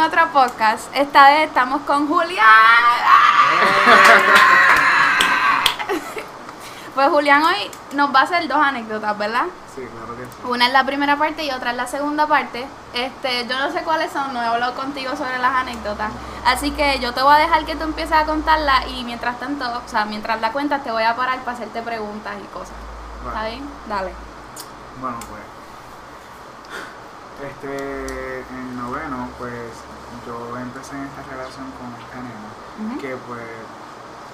en 0.00 0.06
otro 0.06 0.32
podcast. 0.32 0.88
Esta 0.94 1.28
vez 1.28 1.48
estamos 1.48 1.82
con 1.82 2.08
Julián. 2.08 2.40
Pues 6.92 7.08
Julián 7.08 7.42
hoy 7.44 7.70
nos 7.94 8.12
va 8.12 8.20
a 8.20 8.22
hacer 8.24 8.48
dos 8.48 8.58
anécdotas, 8.58 9.16
¿verdad? 9.16 9.44
Sí, 9.74 9.82
claro 9.86 10.16
que 10.16 10.24
sí. 10.24 10.30
Una 10.44 10.66
es 10.66 10.72
la 10.72 10.84
primera 10.84 11.16
parte 11.16 11.44
y 11.44 11.50
otra 11.50 11.70
es 11.70 11.76
la 11.76 11.86
segunda 11.86 12.26
parte. 12.26 12.66
Este, 12.92 13.46
yo 13.46 13.58
no 13.58 13.70
sé 13.70 13.82
cuáles 13.84 14.12
son, 14.12 14.34
no 14.34 14.42
he 14.42 14.46
hablado 14.46 14.74
contigo 14.74 15.14
sobre 15.16 15.38
las 15.38 15.54
anécdotas. 15.54 16.10
Así 16.44 16.72
que 16.72 16.98
yo 16.98 17.14
te 17.14 17.22
voy 17.22 17.32
a 17.32 17.38
dejar 17.38 17.64
que 17.64 17.76
tú 17.76 17.84
empieces 17.84 18.12
a 18.12 18.26
contarla 18.26 18.86
y 18.88 19.04
mientras 19.04 19.38
tanto, 19.38 19.64
o 19.64 19.88
sea, 19.88 20.04
mientras 20.04 20.40
la 20.40 20.50
cuentas 20.50 20.82
te 20.82 20.90
voy 20.90 21.04
a 21.04 21.14
parar 21.14 21.38
para 21.38 21.52
hacerte 21.56 21.80
preguntas 21.80 22.34
y 22.42 22.46
cosas. 22.48 22.74
¿Está 23.24 23.44
bien? 23.46 23.62
Dale. 23.88 24.12
Bueno, 25.00 25.18
pues. 25.30 25.42
Este, 27.50 28.40
en 28.40 28.76
noveno, 28.76 29.28
pues 29.38 29.72
yo 30.26 30.56
empecé 30.58 30.96
en 30.96 31.04
esta 31.08 31.22
relación 31.30 31.66
con 31.78 31.88
esta 32.00 32.16
nena. 32.20 32.50
Que 33.00 33.16
pues, 33.28 33.44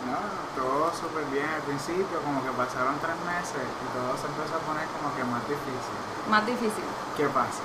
no, 0.06 0.18
todo 0.54 0.92
súper 0.94 1.24
bien 1.32 1.46
al 1.48 1.62
principio, 1.62 2.20
como 2.22 2.42
que 2.44 2.50
pasaron 2.54 2.94
tres 3.02 3.16
meses 3.26 3.64
y 3.66 3.86
todo 3.96 4.14
se 4.18 4.26
empezó 4.30 4.54
a 4.56 4.62
poner 4.66 4.86
como 4.94 5.14
que 5.16 5.24
más 5.24 5.42
difícil. 5.48 5.96
Más 6.30 6.46
difícil. 6.46 6.84
¿Qué 7.16 7.26
pasa? 7.28 7.62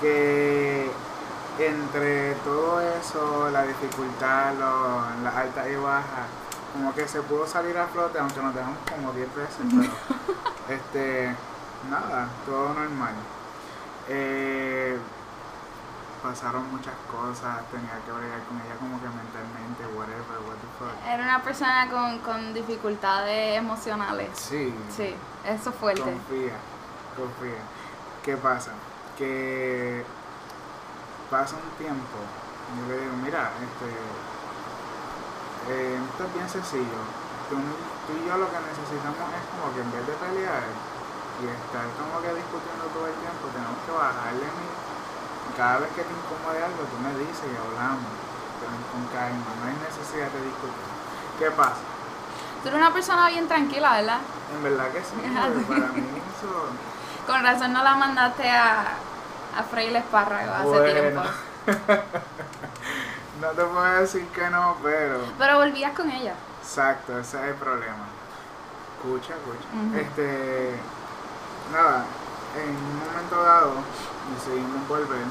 Que 0.00 0.90
entre 1.58 2.34
todo 2.46 2.80
eso, 2.80 3.50
la 3.50 3.64
dificultad, 3.64 4.54
lo- 4.54 5.02
las 5.24 5.34
altas 5.34 5.66
y 5.68 5.76
bajas, 5.76 6.26
como 6.72 6.94
que 6.94 7.08
se 7.08 7.20
pudo 7.22 7.46
salir 7.46 7.76
a 7.76 7.86
flote, 7.88 8.18
aunque 8.18 8.40
nos 8.40 8.54
dejamos 8.54 8.78
como 8.88 9.12
10 9.12 9.28
veces, 9.34 9.56
pero 9.68 10.76
este, 10.78 11.34
nada, 11.90 12.28
todo 12.46 12.68
normal. 12.74 13.14
Eh, 14.08 14.98
pasaron 16.22 16.70
muchas 16.70 16.94
cosas, 17.10 17.62
tenía 17.70 17.98
que 18.04 18.12
bregar 18.12 18.42
con 18.44 18.56
ella 18.60 18.76
como 18.78 19.00
que 19.00 19.08
mentalmente, 19.08 19.86
whatever, 19.94 20.38
what 20.46 20.58
the 20.58 20.68
fuck. 20.78 21.06
Era 21.06 21.22
una 21.22 21.42
persona 21.42 21.88
con, 21.90 22.18
con 22.20 22.54
dificultades 22.54 23.56
emocionales. 23.58 24.30
Sí, 24.34 24.74
Sí, 24.94 25.14
eso 25.44 25.70
es 25.70 25.76
fuerte. 25.76 26.02
Confía, 26.02 26.56
confía. 27.16 27.62
¿Qué 28.24 28.36
pasa? 28.36 28.72
Que 29.16 30.04
pasa 31.30 31.56
un 31.56 31.70
tiempo 31.78 32.18
y 32.68 32.80
yo 32.80 32.84
le 32.88 33.00
digo, 33.00 33.16
mira, 33.22 33.50
este, 33.62 33.88
eh, 35.72 35.98
esto 35.98 36.24
es 36.24 36.34
bien 36.34 36.48
sencillo. 36.48 37.00
Tú, 37.48 37.56
tú 37.56 38.12
y 38.12 38.28
yo 38.28 38.36
lo 38.36 38.48
que 38.50 38.60
necesitamos 38.60 39.24
es 39.32 39.44
como 39.52 39.72
que 39.72 39.80
en 39.80 39.90
vez 39.92 40.04
de 40.06 40.14
pelear 40.20 40.64
y 41.40 41.44
estar 41.48 41.86
como 41.96 42.20
que 42.20 42.34
discutiendo 42.34 42.84
todo 42.92 43.06
el 43.08 43.16
tiempo, 43.22 43.48
tenemos 43.54 43.78
que 43.86 43.92
bajarle 43.92 44.46
mi... 44.58 44.66
Cada 45.56 45.78
vez 45.78 45.90
que 45.90 46.02
te 46.02 46.12
incomode 46.12 46.62
algo, 46.62 46.82
tú 46.90 46.96
me 47.02 47.10
dices 47.18 47.44
y 47.46 47.56
hablamos 47.56 48.10
pero 48.58 48.72
con 48.90 49.06
calma, 49.14 49.46
no 49.60 49.66
hay 49.68 49.76
necesidad 49.86 50.28
de 50.34 50.42
discutir. 50.42 50.88
¿Qué 51.38 51.50
pasa? 51.52 51.78
Tú 52.62 52.68
eres 52.68 52.80
una 52.80 52.92
persona 52.92 53.28
bien 53.28 53.46
tranquila, 53.46 53.92
¿verdad? 53.92 54.18
En 54.54 54.62
verdad 54.64 54.90
que 54.90 54.98
sí, 55.00 55.14
porque 55.22 55.64
para 55.80 55.92
mí 55.92 56.02
eso... 56.36 56.66
Con 57.26 57.42
razón 57.44 57.72
no 57.72 57.84
la 57.84 57.94
mandaste 57.94 58.50
a, 58.50 58.80
a 59.56 59.62
freír 59.70 59.94
espárrago 59.94 60.52
hace 60.54 60.66
Bueno. 60.66 61.00
tiempo. 61.00 61.22
No 63.40 63.48
te 63.50 63.62
puedo 63.62 63.84
decir 64.00 64.26
que 64.34 64.50
no, 64.50 64.76
pero. 64.82 65.20
Pero 65.38 65.58
volvías 65.58 65.92
con 65.92 66.10
ella. 66.10 66.34
Exacto, 66.60 67.16
ese 67.20 67.36
es 67.40 67.44
el 67.44 67.54
problema. 67.54 68.06
Escucha, 68.96 69.34
escucha. 69.34 69.96
Este. 70.00 70.74
Nada, 71.72 72.04
en 72.56 72.70
un 72.70 72.98
momento 72.98 73.40
dado 73.40 73.72
decidimos 74.34 74.86
volver. 74.88 75.24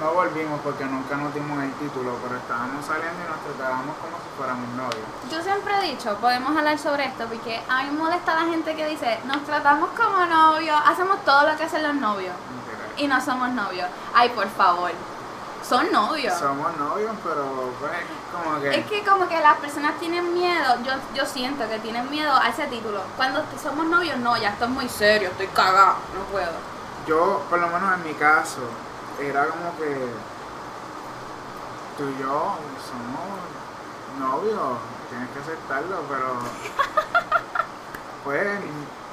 No 0.00 0.12
volvimos 0.12 0.60
porque 0.60 0.84
nunca 0.84 1.16
nos 1.16 1.32
dimos 1.32 1.62
el 1.62 1.72
título, 1.74 2.18
pero 2.22 2.36
estábamos 2.36 2.84
saliendo 2.84 3.16
y 3.16 3.30
nos 3.30 3.40
tratábamos 3.40 3.96
como 3.96 4.16
si 4.18 4.28
fuéramos 4.36 4.68
novios. 4.76 5.06
Yo 5.30 5.40
siempre 5.42 5.72
he 5.78 5.90
dicho, 5.92 6.14
podemos 6.16 6.54
hablar 6.54 6.78
sobre 6.78 7.06
esto, 7.06 7.24
porque 7.26 7.62
a 7.68 7.82
mí 7.82 7.90
me 7.90 7.98
molesta 7.98 8.34
la 8.34 8.50
gente 8.50 8.76
que 8.76 8.86
dice, 8.86 9.18
nos 9.24 9.42
tratamos 9.44 9.88
como 9.96 10.26
novios, 10.26 10.76
hacemos 10.84 11.24
todo 11.24 11.48
lo 11.48 11.56
que 11.56 11.64
hacen 11.64 11.82
los 11.82 11.94
novios 11.94 12.34
Literal. 12.34 12.92
y 12.98 13.06
no 13.08 13.20
somos 13.22 13.48
novios. 13.50 13.88
Ay, 14.12 14.28
por 14.30 14.48
favor, 14.48 14.90
son 15.66 15.90
novios. 15.90 16.38
Somos 16.38 16.76
novios, 16.76 17.12
pero 17.24 17.72
pues, 17.80 17.92
como 18.32 18.60
que. 18.60 18.78
Es 18.78 18.86
que 18.86 19.02
como 19.02 19.26
que 19.26 19.40
las 19.40 19.56
personas 19.56 19.98
tienen 19.98 20.34
miedo, 20.34 20.76
yo, 20.84 20.92
yo 21.14 21.24
siento 21.24 21.66
que 21.70 21.78
tienen 21.78 22.10
miedo 22.10 22.34
a 22.34 22.50
ese 22.50 22.66
título. 22.66 23.00
Cuando 23.16 23.42
somos 23.62 23.86
novios, 23.86 24.18
no, 24.18 24.36
ya 24.36 24.50
esto 24.50 24.66
es 24.66 24.70
muy 24.70 24.88
serio, 24.90 25.30
estoy 25.30 25.46
cagado, 25.46 25.94
no 26.14 26.22
puedo. 26.30 26.75
Yo, 27.06 27.42
por 27.48 27.58
lo 27.60 27.68
menos 27.68 27.94
en 27.94 28.02
mi 28.04 28.14
caso, 28.14 28.62
era 29.20 29.46
como 29.46 29.76
que 29.78 30.10
tú 31.96 32.04
y 32.08 32.20
yo 32.20 32.56
somos 32.82 34.18
novios, 34.18 34.78
tienes 35.08 35.28
que 35.30 35.38
aceptarlo, 35.38 36.00
pero 36.08 36.34
pues 38.24 38.58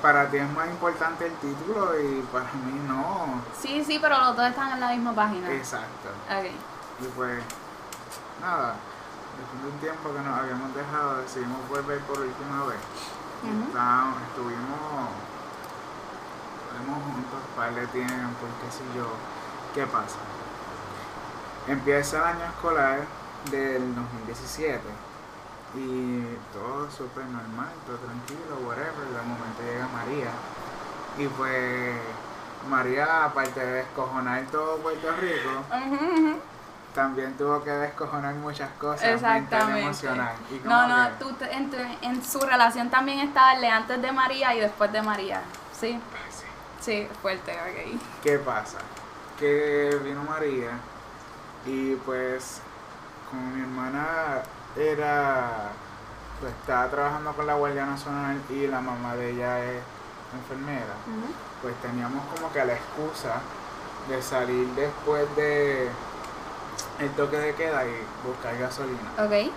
para 0.02 0.28
ti 0.30 0.38
es 0.38 0.50
más 0.54 0.68
importante 0.70 1.28
el 1.28 1.34
título 1.36 2.00
y 2.00 2.22
para 2.31 2.46
mí 2.46 2.81
no. 2.88 3.42
Sí, 3.59 3.84
sí, 3.86 4.00
pero 4.02 4.18
los 4.18 4.36
dos 4.36 4.48
están 4.48 4.72
en 4.74 4.80
la 4.80 4.90
misma 4.90 5.14
página. 5.14 5.52
Exacto. 5.52 6.10
Ok. 6.30 6.46
Y 7.00 7.06
pues, 7.16 7.44
nada, 8.42 8.75
después 9.38 9.62
de 9.64 9.70
un 9.70 9.80
tiempo 9.80 10.14
que 10.14 10.20
nos 10.28 10.40
habíamos 10.40 10.74
dejado, 10.75 11.18
decidimos 11.22 11.58
volver 11.70 12.00
por 12.02 12.20
última 12.20 12.66
vez. 12.66 12.80
Estábamos- 13.68 14.22
estuvimos, 14.30 15.10
estuvimos 16.74 17.04
juntos 17.04 17.40
un 17.50 17.56
par 17.56 17.74
de 17.76 17.88
tiempo, 17.88 18.46
y 18.48 18.66
qué 18.66 18.72
sé 18.72 18.84
yo. 18.96 19.08
¿Qué 19.74 19.86
pasa? 19.88 20.18
Empieza 21.68 22.18
el 22.18 22.24
año 22.24 22.46
escolar 22.46 23.00
del 23.52 23.96
2017 23.96 24.80
y 25.76 26.24
todo 26.54 26.90
súper 26.92 27.26
normal, 27.26 27.70
todo 27.88 27.98
tranquilo, 27.98 28.68
whatever. 28.68 28.94
De 29.08 29.22
momento 29.22 29.62
llega 29.64 29.88
María 29.88 30.30
y 31.18 31.28
pues 31.28 31.96
María, 32.70 33.26
aparte 33.26 33.60
de 33.60 33.72
descojonar 33.74 34.44
todo 34.52 34.78
Puerto 34.78 35.08
Rico, 35.20 35.64
también 36.94 37.36
tuvo 37.38 37.64
que 37.64 37.72
descojonar 37.72 38.36
muchas 38.36 38.70
cosas 38.80 39.02
mental 39.02 39.38
Exactamente. 39.38 39.82
emocional. 39.82 40.36
Y 40.52 40.68
No, 40.68 40.88
no, 40.88 41.10
tú 41.20 41.34
te- 41.34 41.52
en, 41.52 41.72
en 42.02 42.24
su 42.24 42.40
relación 42.42 42.90
también 42.92 43.20
estaba 43.20 43.54
el 43.54 43.62
de 43.62 43.70
antes 43.70 44.02
de 44.02 44.12
María 44.12 44.54
y 44.56 44.60
después 44.60 44.92
de 44.92 45.02
María. 45.02 45.42
Sí, 45.80 46.00
Sí. 46.84 47.08
fuerte, 47.22 47.52
ok. 47.54 48.00
¿Qué 48.22 48.40
pasa? 48.40 48.80
Que 49.40 50.00
vino 50.04 50.24
María 50.24 50.72
y 51.66 51.96
pues 51.96 52.60
como 53.30 53.56
mi 53.56 53.62
hermana 53.62 54.44
era, 54.76 55.72
pues 56.40 56.54
estaba 56.54 56.90
trabajando 56.90 57.34
con 57.34 57.48
la 57.48 57.54
Guardia 57.56 57.86
Nacional 57.86 58.42
y 58.50 58.68
la 58.68 58.82
mamá 58.82 59.16
de 59.16 59.32
ella 59.32 59.64
es 59.64 59.82
enfermera, 60.34 60.94
pues 61.62 61.76
teníamos 61.82 62.26
como 62.34 62.52
que 62.52 62.66
la 62.66 62.74
excusa 62.74 63.42
de 64.10 64.22
salir 64.22 64.68
después 64.76 65.24
de 65.36 65.88
el 67.00 67.10
toque 67.12 67.38
de 67.38 67.56
queda 67.56 67.86
y 67.86 67.96
buscar 68.28 68.58
gasolina. 68.58 69.12
Ok. 69.18 69.52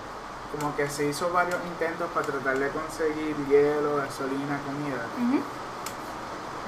Como 0.53 0.76
que 0.76 0.88
se 0.88 1.06
hizo 1.06 1.31
varios 1.32 1.59
intentos 1.66 2.09
para 2.12 2.26
tratar 2.26 2.59
de 2.59 2.69
conseguir 2.69 3.36
hielo, 3.48 3.97
gasolina, 3.97 4.60
comida. 4.65 5.06
Ujú. 5.19 5.42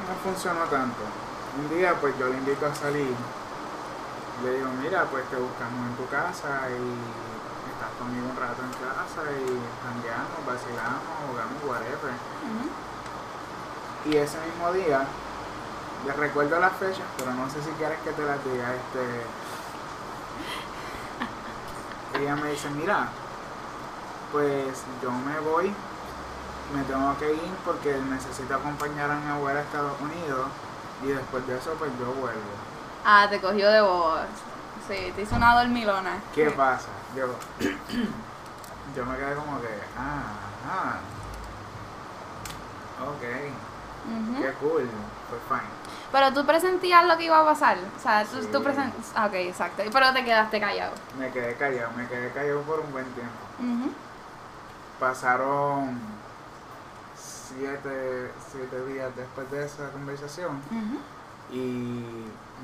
No 0.07 0.15
funcionó 0.23 0.65
tanto. 0.67 1.03
Un 1.59 1.69
día 1.77 1.95
pues 2.01 2.17
yo 2.19 2.29
le 2.29 2.39
invito 2.39 2.67
a 2.67 2.75
salir. 2.75 3.15
Le 4.45 4.51
digo, 4.55 4.69
mira, 4.81 5.05
pues 5.11 5.25
te 5.31 5.37
buscamos 5.37 5.89
en 5.91 5.97
tu 5.97 6.07
casa 6.09 6.71
y 6.71 6.95
estás 7.75 7.91
conmigo 7.99 8.31
un 8.31 8.37
rato 8.37 8.63
en 8.63 8.71
casa 8.71 9.23
y 9.35 9.59
jangueamos, 9.83 10.47
vacilamos, 10.47 11.15
jugamos, 11.27 11.59
whatever. 11.67 12.15
Y 14.07 14.17
ese 14.17 14.39
mismo 14.47 14.73
día, 14.73 15.07
les 16.07 16.17
recuerdo 16.17 16.61
las 16.61 16.73
fechas, 16.75 17.07
pero 17.17 17.35
no 17.35 17.51
sé 17.51 17.63
si 17.63 17.71
quieres 17.71 17.99
que 18.01 18.13
te 18.13 18.23
las 18.23 18.45
diga. 18.45 18.75
Este, 18.75 19.27
ella 22.23 22.37
me 22.37 22.51
dice, 22.53 22.71
mira, 22.71 23.09
pues 24.31 24.85
yo 25.03 25.11
me 25.11 25.41
voy, 25.41 25.75
me 26.75 26.83
tengo 26.85 27.17
que 27.19 27.33
ir 27.33 27.55
porque 27.65 27.97
necesito 28.11 28.55
acompañar 28.55 29.11
a 29.11 29.17
mi 29.17 29.31
abuela 29.31 29.61
a 29.61 29.63
Estados 29.63 30.01
Unidos 30.01 30.49
y 31.03 31.07
después 31.09 31.47
de 31.47 31.57
eso 31.57 31.73
pues 31.79 31.91
yo 31.99 32.07
vuelvo. 32.13 32.41
Ah, 33.05 33.27
te 33.31 33.41
cogió 33.41 33.71
de 33.71 33.81
bobo. 33.81 34.17
Sí, 34.87 35.13
te 35.15 35.23
hizo 35.23 35.37
una 35.37 35.55
dormilona. 35.61 36.21
¿Qué 36.35 36.51
pasa? 36.51 36.89
Yo, 37.17 37.27
yo 38.97 39.07
me 39.07 39.17
quedé 39.17 39.35
como 39.35 39.61
que, 39.61 39.69
ah, 39.99 40.23
ah, 40.71 40.97
ok, 43.03 43.23
Ujú. 44.35 44.43
qué 44.43 44.53
cool, 44.55 44.89
pues 45.31 45.41
fine. 45.49 45.79
Pero 46.11 46.33
tú 46.33 46.47
presentías 46.47 47.07
lo 47.07 47.17
que 47.19 47.25
iba 47.25 47.39
a 47.41 47.45
pasar. 47.45 47.77
O 47.97 48.03
sea, 48.03 48.25
tú, 48.25 48.41
Sí. 48.43 48.49
tú 48.51 48.63
ah, 49.15 49.27
Ok, 49.27 49.35
exacto. 49.35 49.83
Pero 49.93 50.13
te 50.13 50.25
quedaste 50.25 50.59
callado. 50.59 50.93
Me 51.19 51.31
quedé 51.31 51.55
callado, 51.57 51.91
me 51.97 52.07
quedé 52.09 52.33
callado 52.33 52.63
por 52.63 52.81
un 52.81 52.91
buen 52.93 53.05
tiempo. 53.13 53.95
Pasaron 54.99 56.18
siete, 57.49 58.31
siete 58.51 58.87
días 58.87 59.15
después 59.17 59.51
de 59.51 59.65
esa 59.65 59.91
conversación. 59.91 60.61
Y 61.51 62.05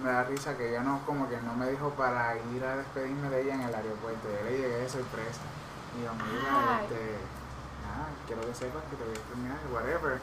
me 0.03 0.11
da 0.11 0.25
risa 0.25 0.57
que 0.57 0.71
ella 0.71 0.83
no, 0.83 1.01
como 1.07 1.29
que 1.29 1.41
no 1.41 1.55
me 1.55 1.71
dijo 1.71 1.91
para 1.91 2.37
ir 2.37 2.65
a 2.65 2.77
despedirme 2.77 3.31
de 3.31 3.43
ella 3.43 3.55
en 3.55 3.63
el 3.63 3.75
aeropuerto. 3.75 4.29
Yo 4.29 4.45
le 4.45 4.59
llegué 4.59 4.77
de 4.79 4.89
sorpresa. 4.89 5.41
Y 5.99 6.05
yo, 6.05 6.13
mira, 6.15 6.83
este, 6.83 7.17
nada, 7.87 8.09
quiero 8.27 8.43
que 8.43 8.55
sepas 8.55 8.83
que 8.91 8.97
te 8.97 9.05
voy 9.05 9.15
a 9.15 9.17
exterminar, 9.17 9.59
whatever. 9.73 10.21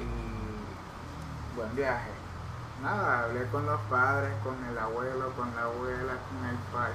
Y 0.00 1.56
buen 1.56 1.74
viaje. 1.76 2.10
Nada, 2.82 3.24
hablé 3.24 3.44
con 3.48 3.66
los 3.66 3.80
padres, 3.90 4.32
con 4.44 4.54
el 4.64 4.78
abuelo, 4.78 5.32
con 5.36 5.54
la 5.56 5.62
abuela, 5.62 6.12
con 6.28 6.48
el 6.48 6.56
padre. 6.72 6.94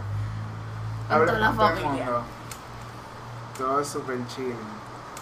Hablé 1.09 1.31
con 1.31 1.57
todo 1.57 1.69
el 1.69 1.83
mundo. 1.83 2.24
Todo 3.57 3.83
súper 3.83 4.25
chill. 4.27 4.56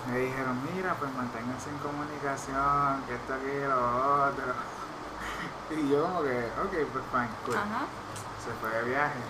Me 0.09 0.17
dijeron, 0.17 0.57
mira, 0.73 0.95
pues 0.95 1.13
manténganse 1.13 1.69
en 1.69 1.77
comunicación, 1.77 3.03
que 3.07 3.15
esto, 3.15 3.33
aquí, 3.33 3.67
lo 3.67 4.27
otro. 4.27 4.53
Y 5.71 5.89
yo 5.89 6.03
como 6.03 6.21
que, 6.23 6.37
ok, 6.59 6.91
pues 6.91 7.03
fine, 7.11 7.29
cool. 7.45 7.55
Ajá. 7.55 7.85
Se 8.43 8.51
fue 8.59 8.69
de 8.69 8.89
viaje. 8.89 9.21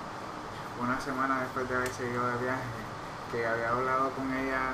Una 0.81 0.99
semana 0.99 1.41
después 1.41 1.69
de 1.69 1.75
haber 1.75 1.93
seguido 1.93 2.25
de 2.25 2.37
viaje, 2.43 2.81
que 3.31 3.45
había 3.45 3.69
hablado 3.69 4.09
con 4.11 4.33
ella 4.33 4.73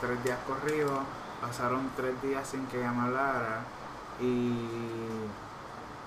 tres 0.00 0.22
días 0.22 0.38
corridos, 0.46 1.00
pasaron 1.40 1.90
tres 1.96 2.20
días 2.22 2.46
sin 2.46 2.66
que 2.66 2.78
ella 2.78 2.92
me 2.92 3.08
hablara 3.08 3.62
y 4.20 4.68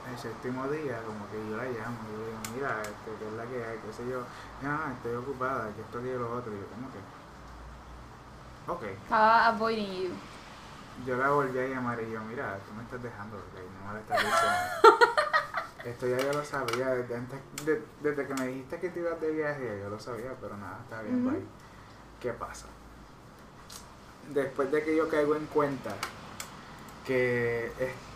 el 0.09 0.17
séptimo 0.17 0.67
día 0.67 1.01
como 1.03 1.27
que 1.31 1.39
yo 1.49 1.57
la 1.57 1.65
llamo 1.65 1.97
y 2.07 2.17
le 2.17 2.25
digo, 2.27 2.39
mira, 2.55 2.81
este, 2.81 3.11
¿qué 3.19 3.27
es 3.27 3.33
la 3.33 3.43
que 3.45 3.65
hay? 3.65 3.77
qué 3.79 3.91
sé 3.91 4.07
yo, 4.07 4.21
ah, 4.63 4.93
estoy 4.95 5.15
ocupada, 5.15 5.69
que 5.75 5.81
esto, 5.81 6.01
que 6.01 6.13
lo 6.13 6.37
otro, 6.37 6.53
y 6.53 6.59
yo 6.59 6.67
como 6.71 6.87
que, 6.91 6.99
ok. 8.67 8.83
Estaba 8.83 9.47
avoiding 9.47 10.03
you. 10.03 10.09
Yo 11.05 11.17
la 11.17 11.29
volví 11.29 11.59
a 11.59 11.67
llamar 11.67 12.01
y 12.01 12.11
yo, 12.11 12.21
mira, 12.21 12.57
tú 12.67 12.73
me 12.73 12.83
estás 12.83 13.03
dejando, 13.03 13.35
ok, 13.37 13.59
no 13.81 13.87
me 13.87 13.93
la 13.95 13.99
estás 13.99 14.17
diciendo. 14.19 15.05
Esto 15.85 16.07
ya 16.07 16.17
yo 16.17 16.33
lo 16.33 16.43
sabía, 16.45 16.87
desde, 16.95 17.15
antes, 17.15 17.39
de- 17.65 17.83
desde 18.01 18.25
que 18.27 18.33
me 18.33 18.47
dijiste 18.47 18.79
que 18.79 18.89
te 18.89 18.99
ibas 19.01 19.19
de 19.21 19.31
viaje, 19.31 19.79
yo 19.83 19.89
lo 19.89 19.99
sabía, 19.99 20.31
pero 20.41 20.57
nada, 20.57 20.79
está 20.83 21.01
bien, 21.01 21.23
bye. 21.23 21.43
¿Qué 22.21 22.31
pasa? 22.33 22.65
Después 24.33 24.71
de 24.71 24.83
que 24.83 24.95
yo 24.95 25.07
caigo 25.09 25.35
en 25.35 25.45
cuenta 25.47 25.93
que 27.05 27.71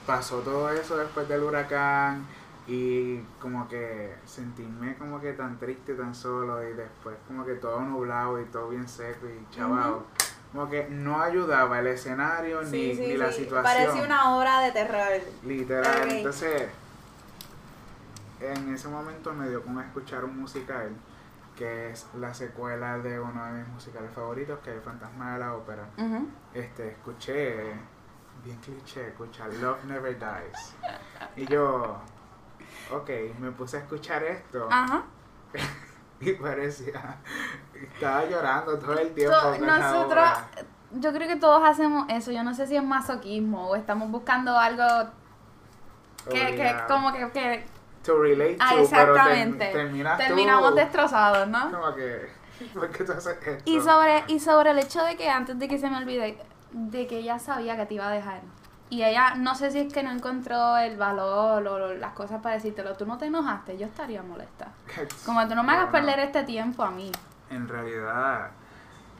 pasó 0.07 0.39
todo 0.39 0.69
eso 0.71 0.97
después 0.97 1.27
del 1.29 1.43
huracán 1.43 2.25
y 2.67 3.19
como 3.39 3.67
que 3.67 4.15
sentirme 4.25 4.95
como 4.97 5.19
que 5.21 5.33
tan 5.33 5.59
triste, 5.59 5.93
tan 5.93 6.15
solo 6.15 6.63
y 6.67 6.73
después 6.73 7.15
como 7.27 7.45
que 7.45 7.53
todo 7.55 7.81
nublado 7.81 8.41
y 8.41 8.45
todo 8.45 8.69
bien 8.69 8.87
seco 8.87 9.27
y 9.27 9.55
chavado. 9.55 10.05
Como 10.51 10.69
que 10.69 10.87
no 10.89 11.21
ayudaba 11.21 11.79
el 11.79 11.87
escenario 11.87 12.61
ni, 12.63 12.93
ni 12.93 13.17
la 13.17 13.31
situación. 13.31 13.63
Parece 13.63 14.01
una 14.01 14.35
obra 14.35 14.61
de 14.61 14.71
terror. 14.71 15.21
Literal. 15.43 16.09
Entonces, 16.09 16.69
en 18.39 18.73
ese 18.73 18.87
momento 18.87 19.33
me 19.33 19.49
dio 19.49 19.61
como 19.61 19.81
escuchar 19.81 20.25
un 20.25 20.39
musical 20.39 20.89
que 21.59 21.91
es 21.91 22.07
la 22.17 22.33
secuela 22.33 22.97
de 22.99 23.19
uno 23.19 23.45
de 23.45 23.59
mis 23.59 23.67
musicales 23.67 24.09
favoritos, 24.13 24.59
que 24.59 24.69
es 24.69 24.77
El 24.77 24.81
Fantasma 24.81 25.33
de 25.33 25.39
la 25.39 25.55
Ópera. 25.55 25.89
Este, 26.53 26.87
escuché, 26.87 27.73
bien 28.45 28.57
cliché, 28.63 29.09
escuchar 29.09 29.53
Love 29.55 29.83
Never 29.83 30.17
Dies. 30.17 30.75
Y 31.35 31.45
yo, 31.47 31.97
ok, 32.91 33.09
me 33.39 33.51
puse 33.51 33.75
a 33.75 33.79
escuchar 33.81 34.23
esto 34.23 34.69
Ajá. 34.71 35.03
y 36.21 36.31
parecía, 36.31 37.17
estaba 37.85 38.25
llorando 38.25 38.77
todo 38.77 38.97
el 38.97 39.13
tiempo. 39.13 39.35
Nosotros, 39.61 40.29
yo 40.91 41.13
creo 41.13 41.27
que 41.27 41.35
todos 41.35 41.61
hacemos 41.67 42.05
eso. 42.09 42.31
Yo 42.31 42.43
no 42.43 42.53
sé 42.53 42.67
si 42.67 42.75
es 42.75 42.83
masoquismo 42.83 43.69
o 43.69 43.75
estamos 43.75 44.09
buscando 44.09 44.57
algo 44.57 44.85
que, 46.29 46.55
que 46.55 46.75
como 46.87 47.11
que, 47.13 47.29
que 47.31 47.65
To 48.03 48.17
relate 48.21 48.57
ah, 48.59 48.69
to, 48.69 48.75
pero 48.75 48.83
exactamente. 48.83 49.65
ter- 49.65 49.73
terminas 49.73 50.17
tú 50.17 50.23
terminamos 50.23 50.75
destrozados, 50.75 51.47
¿no? 51.47 51.71
Como 51.71 51.93
que, 51.95 52.29
¿por 52.73 52.89
qué 52.91 53.03
tú 53.03 53.11
haces 53.11 53.37
esto? 53.45 53.63
Y 53.65 53.81
sobre, 53.81 54.23
y 54.27 54.39
sobre 54.39 54.71
el 54.71 54.79
hecho 54.79 55.03
de 55.03 55.15
que 55.15 55.29
antes 55.29 55.59
de 55.59 55.67
que 55.67 55.77
se 55.77 55.89
me 55.89 55.97
olvide, 55.97 56.37
de 56.71 57.07
que 57.07 57.17
ella 57.19 57.39
sabía 57.39 57.75
que 57.75 57.85
te 57.85 57.95
iba 57.95 58.07
a 58.07 58.11
dejar. 58.11 58.41
Y 58.91 59.03
ella, 59.03 59.35
no 59.35 59.53
sé 59.53 59.69
si 59.69 59.79
es 59.79 59.93
que 59.93 60.01
no 60.01 60.09
encontró 60.11 60.77
el 60.77 60.97
valor 60.97 61.67
o 61.67 61.93
las 61.93 62.13
cosas 62.13 62.41
para 62.41 62.55
decírtelo. 62.55 62.95
Tú 62.95 63.05
no 63.05 63.17
te 63.19 63.25
enojaste, 63.27 63.77
yo 63.77 63.85
estaría 63.85 64.23
molesta. 64.23 64.69
Como 65.25 65.47
tú 65.47 65.53
no 65.55 65.63
me 65.63 65.73
hagas 65.73 65.91
Bueno, 65.91 66.07
perder 66.07 66.25
este 66.25 66.43
tiempo 66.43 66.83
a 66.83 66.89
mí. 66.89 67.11
En 67.49 67.67
realidad, 67.67 68.51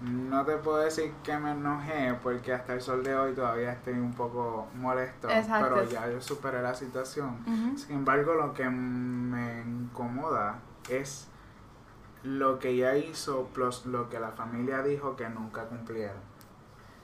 no 0.02 0.46
te 0.46 0.56
puedo 0.58 0.78
decir 0.78 1.12
que 1.24 1.38
me 1.38 1.52
enojé 1.52 2.14
porque 2.24 2.54
hasta 2.54 2.74
el 2.74 2.82
sol 2.82 3.04
de 3.04 3.16
hoy 3.16 3.34
todavía 3.34 3.72
estoy 3.74 3.94
un 3.94 4.14
poco 4.14 4.68
molesto. 4.76 5.30
Exacto. 5.30 5.68
Pero 5.76 5.90
ya 5.90 6.10
yo 6.10 6.22
superé 6.22 6.62
la 6.62 6.74
situación. 6.74 7.38
Sin 7.78 7.96
embargo, 7.98 8.34
lo 8.36 8.54
que 8.54 8.70
me 8.70 9.62
incomoda 9.62 10.60
es 10.90 11.28
lo 12.24 12.60
que 12.60 12.70
ella 12.70 12.96
hizo 12.98 13.46
plus 13.48 13.86
lo 13.86 14.10
que 14.10 14.20
la 14.20 14.32
familia 14.32 14.82
dijo 14.84 15.16
que 15.16 15.30
nunca 15.30 15.64
cumplieron. 15.66 16.18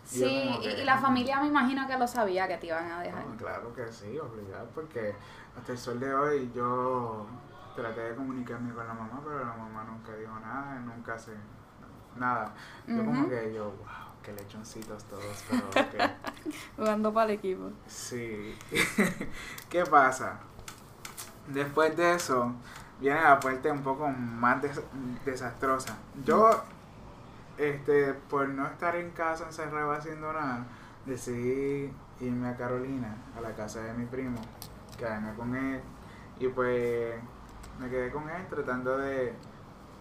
Sí, 0.03 0.23
y, 0.25 0.59
que- 0.61 0.81
y 0.81 0.85
la 0.85 0.97
familia 0.99 1.39
me 1.41 1.47
imagino 1.47 1.87
que 1.87 1.97
lo 1.97 2.07
sabía 2.07 2.47
que 2.47 2.57
te 2.57 2.67
iban 2.67 2.91
a 2.91 3.01
dejar. 3.01 3.25
No, 3.25 3.35
claro 3.37 3.73
que 3.73 3.91
sí, 3.91 4.19
obligado, 4.19 4.67
porque 4.75 5.15
hasta 5.57 5.71
el 5.71 5.77
sol 5.77 5.99
de 5.99 6.13
hoy 6.13 6.51
yo 6.53 7.25
traté 7.75 8.01
de 8.01 8.15
comunicarme 8.15 8.73
con 8.73 8.87
la 8.87 8.93
mamá, 8.93 9.21
pero 9.23 9.39
la 9.39 9.53
mamá 9.53 9.83
nunca 9.83 10.15
dijo 10.15 10.37
nada, 10.39 10.79
nunca 10.79 11.17
se... 11.17 11.33
nada. 12.15 12.53
Yo 12.87 13.03
como 13.05 13.27
que 13.29 13.53
yo, 13.53 13.65
wow, 13.65 14.13
qué 14.23 14.33
lechoncitos 14.33 15.03
todos, 15.05 15.43
pero 15.49 15.67
ok. 15.67 16.11
Jugando 16.77 17.13
para 17.13 17.31
el 17.31 17.37
equipo. 17.37 17.71
Sí. 17.87 18.57
¿Qué 19.69 19.83
pasa? 19.85 20.39
Después 21.47 21.95
de 21.95 22.15
eso, 22.15 22.53
viene 22.99 23.21
la 23.21 23.39
parte 23.39 23.69
un 23.71 23.83
poco 23.83 24.07
más 24.07 24.61
des- 24.61 24.81
desastrosa. 25.25 25.97
Yo, 26.23 26.49
este, 27.57 28.13
por 28.13 28.49
no 28.49 28.65
estar 28.67 28.95
en 28.95 29.11
casa 29.11 29.45
encerrado 29.45 29.91
haciendo 29.91 30.31
nada, 30.33 30.65
decidí 31.05 31.91
irme 32.19 32.49
a 32.49 32.55
Carolina, 32.57 33.15
a 33.37 33.41
la 33.41 33.53
casa 33.53 33.81
de 33.81 33.93
mi 33.93 34.05
primo, 34.05 34.39
quedarme 34.97 35.33
con 35.35 35.55
él. 35.55 35.81
Y 36.39 36.47
pues 36.47 37.15
me 37.79 37.89
quedé 37.89 38.11
con 38.11 38.29
él 38.29 38.47
tratando 38.49 38.97
de 38.97 39.33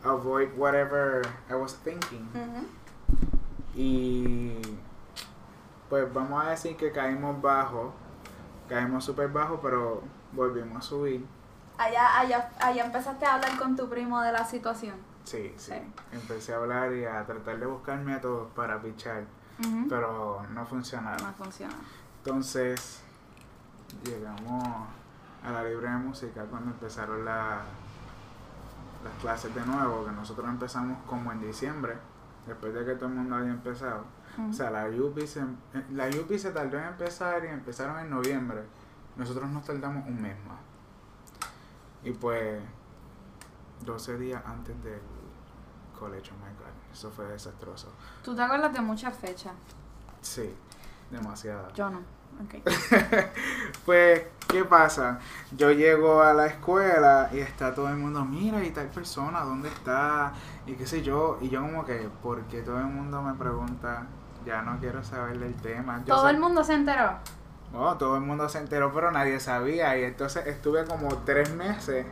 avoid 0.05 0.49
whatever 0.57 1.23
I 1.51 1.55
was 1.55 1.75
thinking. 1.83 2.29
Y 3.75 4.59
pues 5.89 6.13
vamos 6.13 6.45
a 6.45 6.51
decir 6.51 6.77
que 6.77 6.93
caímos 6.93 7.41
bajo, 7.41 7.93
caímos 8.69 9.05
súper 9.05 9.29
bajo, 9.29 9.61
pero 9.61 10.03
volvimos 10.33 10.79
a 10.79 10.83
subir. 10.83 11.27
Allá, 11.77 12.21
allá, 12.21 12.51
allá 12.61 12.85
empezaste 12.85 13.27
a 13.27 13.35
hablar 13.35 13.59
con 13.59 13.75
tu 13.75 13.89
primo 13.89 14.21
de 14.21 14.33
la 14.33 14.45
situación. 14.45 14.95
Sí, 15.25 15.53
sí. 15.57 15.73
Sí. 15.73 15.93
Empecé 16.13 16.53
a 16.53 16.59
hablar 16.59 16.93
y 16.93 17.05
a 17.05 17.25
tratar 17.25 17.59
de 17.59 17.67
buscar 17.67 17.99
métodos 17.99 18.51
para 18.53 18.81
pichar, 18.81 19.25
pero 19.89 20.45
no 20.51 20.67
funcionaron. 20.67 21.27
No 21.27 21.33
funciona. 21.33 21.75
Entonces 22.19 23.03
llegamos 24.05 24.89
a 25.45 25.51
la 25.51 25.63
libre 25.65 25.89
de 25.89 25.97
música 25.97 26.45
cuando 26.45 26.71
empezaron 26.71 27.25
la- 27.25 27.63
las 29.05 29.13
clases 29.21 29.55
de 29.55 29.65
nuevo, 29.67 30.05
que 30.07 30.13
nosotros 30.13 30.49
empezamos 30.49 30.99
como 31.07 31.31
en 31.33 31.41
diciembre, 31.41 31.95
después 32.47 32.73
de 32.73 32.85
que 32.87 32.95
todo 32.95 33.07
el 33.11 33.15
mundo 33.15 33.37
había 33.37 33.51
empezado. 33.51 34.05
O 34.49 34.53
sea, 34.53 34.71
la 34.71 34.87
UPI, 34.89 35.27
se, 35.27 35.45
la 35.93 36.09
UPI 36.09 36.39
se 36.39 36.51
tardó 36.51 36.79
en 36.79 36.85
empezar 36.87 37.45
y 37.45 37.49
empezaron 37.49 37.99
en 38.01 38.11
noviembre. 38.11 38.63
Nosotros 39.17 39.49
nos 39.51 39.65
tardamos 39.65 40.07
un 40.09 40.21
mes 40.21 40.37
más. 40.49 40.59
Y 42.03 42.11
pues, 42.13 42.61
12 43.85 44.19
días 44.19 44.43
antes 44.45 44.75
del 44.83 45.01
college, 45.99 46.31
oh 46.33 46.45
my 46.45 46.53
god, 46.59 46.73
eso 46.93 47.11
fue 47.11 47.27
desastroso. 47.27 47.93
¿Tú 48.25 48.35
te 48.35 48.43
acuerdas 48.43 48.73
de 48.73 48.81
muchas 48.81 49.17
fechas? 49.17 49.53
Sí, 50.21 50.53
demasiado. 51.11 51.73
Yo 51.75 51.91
no. 51.91 51.99
Ok. 52.43 52.57
Pues, 53.85 54.23
¿qué 54.55 54.65
pasa? 54.65 55.19
Yo 55.57 55.73
llego 55.73 56.23
a 56.23 56.33
la 56.33 56.47
escuela 56.47 57.29
y 57.33 57.41
está 57.41 57.75
todo 57.75 57.89
el 57.89 57.97
mundo, 57.97 58.25
mira, 58.25 58.65
y 58.65 58.71
tal 58.71 58.87
persona, 58.87 59.41
¿dónde 59.41 59.69
está? 59.69 60.33
Y 60.65 60.75
qué 60.75 60.87
sé 60.87 61.03
yo, 61.03 61.39
y 61.41 61.49
yo 61.49 61.61
como 61.61 61.85
que, 61.85 62.09
porque 62.23 62.63
todo 62.63 62.79
el 62.79 62.87
mundo 62.87 63.21
me 63.21 63.35
pregunta, 63.35 64.07
ya 64.47 64.63
no 64.63 64.79
quiero 64.79 65.03
saber 65.03 65.41
del 65.41 65.55
tema. 65.57 66.03
Yo 66.07 66.15
Todo 66.15 66.29
el 66.29 66.39
mundo 66.39 66.63
se 66.63 66.75
enteró. 66.75 67.15
No, 67.73 67.99
todo 67.99 68.15
el 68.15 68.21
mundo 68.21 68.49
se 68.49 68.59
enteró, 68.59 68.93
pero 68.95 69.11
nadie 69.11 69.41
sabía. 69.41 69.99
Y 69.99 70.05
entonces 70.05 70.47
estuve 70.47 70.85
como 70.85 71.09
tres 71.25 71.53
meses 71.53 72.07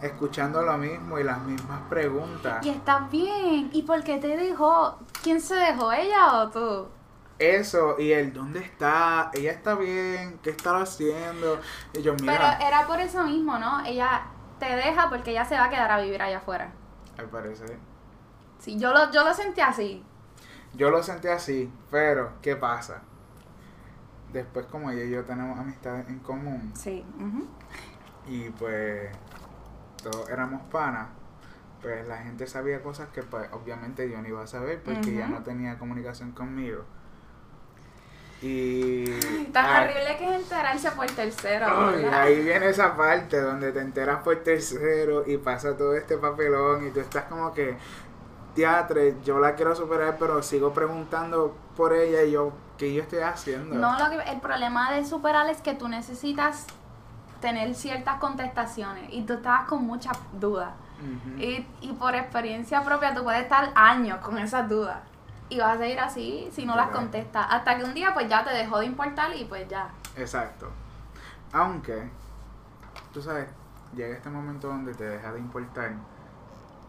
escuchando 0.00 0.62
lo 0.62 0.78
mismo 0.78 1.18
y 1.18 1.24
las 1.24 1.42
mismas 1.42 1.82
preguntas. 1.90 2.64
Y 2.64 2.70
estás 2.70 3.10
bien. 3.10 3.68
¿Y 3.70 3.82
por 3.82 4.02
qué 4.02 4.16
te 4.16 4.34
dejó? 4.34 4.96
¿Quién 5.22 5.42
se 5.42 5.56
dejó, 5.56 5.92
ella 5.92 6.42
o 6.42 6.48
tú? 6.48 6.88
Eso, 7.42 7.96
y 7.98 8.12
el 8.12 8.32
¿dónde 8.32 8.60
está? 8.60 9.30
Ella 9.34 9.50
está 9.52 9.74
bien, 9.74 10.38
¿qué 10.42 10.50
estaba 10.50 10.82
haciendo? 10.82 11.60
Y 11.92 12.02
yo, 12.02 12.12
Pero 12.16 12.30
mira, 12.32 12.58
era 12.58 12.86
por 12.86 13.00
eso 13.00 13.24
mismo, 13.24 13.58
¿no? 13.58 13.84
Ella 13.84 14.22
te 14.60 14.66
deja 14.76 15.08
porque 15.10 15.32
ella 15.32 15.44
se 15.44 15.56
va 15.56 15.64
a 15.64 15.70
quedar 15.70 15.90
a 15.90 16.00
vivir 16.00 16.22
allá 16.22 16.38
afuera. 16.38 16.70
al 17.18 17.26
parecer. 17.28 17.76
Sí, 18.60 18.78
yo 18.78 18.92
lo, 18.92 19.10
yo 19.10 19.24
lo 19.24 19.34
sentí 19.34 19.60
así. 19.60 20.04
Yo 20.74 20.90
lo 20.90 21.02
sentí 21.02 21.28
así, 21.28 21.70
pero 21.90 22.34
¿qué 22.42 22.56
pasa? 22.56 23.02
después 24.32 24.64
como 24.64 24.90
ella 24.90 25.04
y 25.04 25.10
yo 25.10 25.24
tenemos 25.24 25.58
amistades 25.58 26.08
en 26.08 26.18
común 26.20 26.72
Sí. 26.74 27.04
y 28.26 28.48
pues 28.48 29.10
todos 30.02 30.26
éramos 30.30 30.62
panas, 30.70 31.08
pues 31.82 32.08
la 32.08 32.16
gente 32.18 32.46
sabía 32.46 32.82
cosas 32.82 33.08
que 33.10 33.22
pues 33.22 33.46
obviamente 33.52 34.08
yo 34.10 34.22
no 34.22 34.28
iba 34.28 34.42
a 34.42 34.46
saber 34.46 34.82
porque 34.82 35.14
ya 35.14 35.24
Ujú. 35.26 35.34
no 35.34 35.42
tenía 35.42 35.78
comunicación 35.78 36.32
conmigo. 36.32 36.84
Y 38.42 39.04
Tan 39.52 39.66
ah, 39.66 39.82
horrible 39.82 40.16
que 40.18 40.28
es 40.28 40.42
enterarse 40.42 40.90
por 40.90 41.06
tercero. 41.06 41.66
Ay, 41.68 42.04
ahí 42.04 42.42
viene 42.42 42.68
esa 42.68 42.96
parte 42.96 43.40
donde 43.40 43.70
te 43.70 43.80
enteras 43.80 44.22
por 44.22 44.36
tercero 44.42 45.22
y 45.26 45.36
pasa 45.36 45.76
todo 45.76 45.94
este 45.94 46.18
papelón 46.18 46.86
y 46.86 46.90
tú 46.90 47.00
estás 47.00 47.24
como 47.24 47.52
que, 47.52 47.76
teatro, 48.54 49.00
yo 49.24 49.38
la 49.38 49.54
quiero 49.54 49.76
superar, 49.76 50.16
pero 50.18 50.42
sigo 50.42 50.72
preguntando 50.72 51.56
por 51.76 51.92
ella 51.92 52.24
y 52.24 52.32
yo, 52.32 52.52
¿qué 52.78 52.92
yo 52.92 53.02
estoy 53.02 53.20
haciendo? 53.20 53.76
No, 53.76 53.96
lo 53.96 54.10
que, 54.10 54.30
el 54.30 54.40
problema 54.40 54.92
de 54.92 55.04
superar 55.04 55.48
es 55.48 55.60
que 55.60 55.74
tú 55.74 55.86
necesitas 55.86 56.66
tener 57.40 57.74
ciertas 57.74 58.18
contestaciones 58.18 59.04
y 59.10 59.22
tú 59.22 59.34
estabas 59.34 59.68
con 59.68 59.86
muchas 59.86 60.18
dudas. 60.32 60.70
Y, 61.36 61.66
y 61.80 61.92
por 61.94 62.14
experiencia 62.14 62.80
propia 62.82 63.12
tú 63.12 63.24
puedes 63.24 63.42
estar 63.42 63.72
años 63.74 64.18
con 64.18 64.38
esas 64.38 64.68
dudas. 64.68 64.98
Y 65.52 65.58
vas 65.58 65.76
a 65.76 65.78
seguir 65.78 66.00
así 66.00 66.48
si 66.50 66.64
no 66.64 66.74
las 66.74 66.88
contestas. 66.88 67.46
Hasta 67.50 67.76
que 67.76 67.84
un 67.84 67.92
día 67.92 68.14
pues 68.14 68.26
ya 68.26 68.42
te 68.42 68.50
dejó 68.54 68.78
de 68.78 68.86
importar 68.86 69.36
y 69.36 69.44
pues 69.44 69.68
ya. 69.68 69.90
Exacto. 70.16 70.70
Aunque, 71.52 72.08
tú 73.12 73.20
sabes, 73.20 73.48
llega 73.94 74.16
este 74.16 74.30
momento 74.30 74.68
donde 74.68 74.94
te 74.94 75.04
deja 75.04 75.30
de 75.30 75.40
importar, 75.40 75.92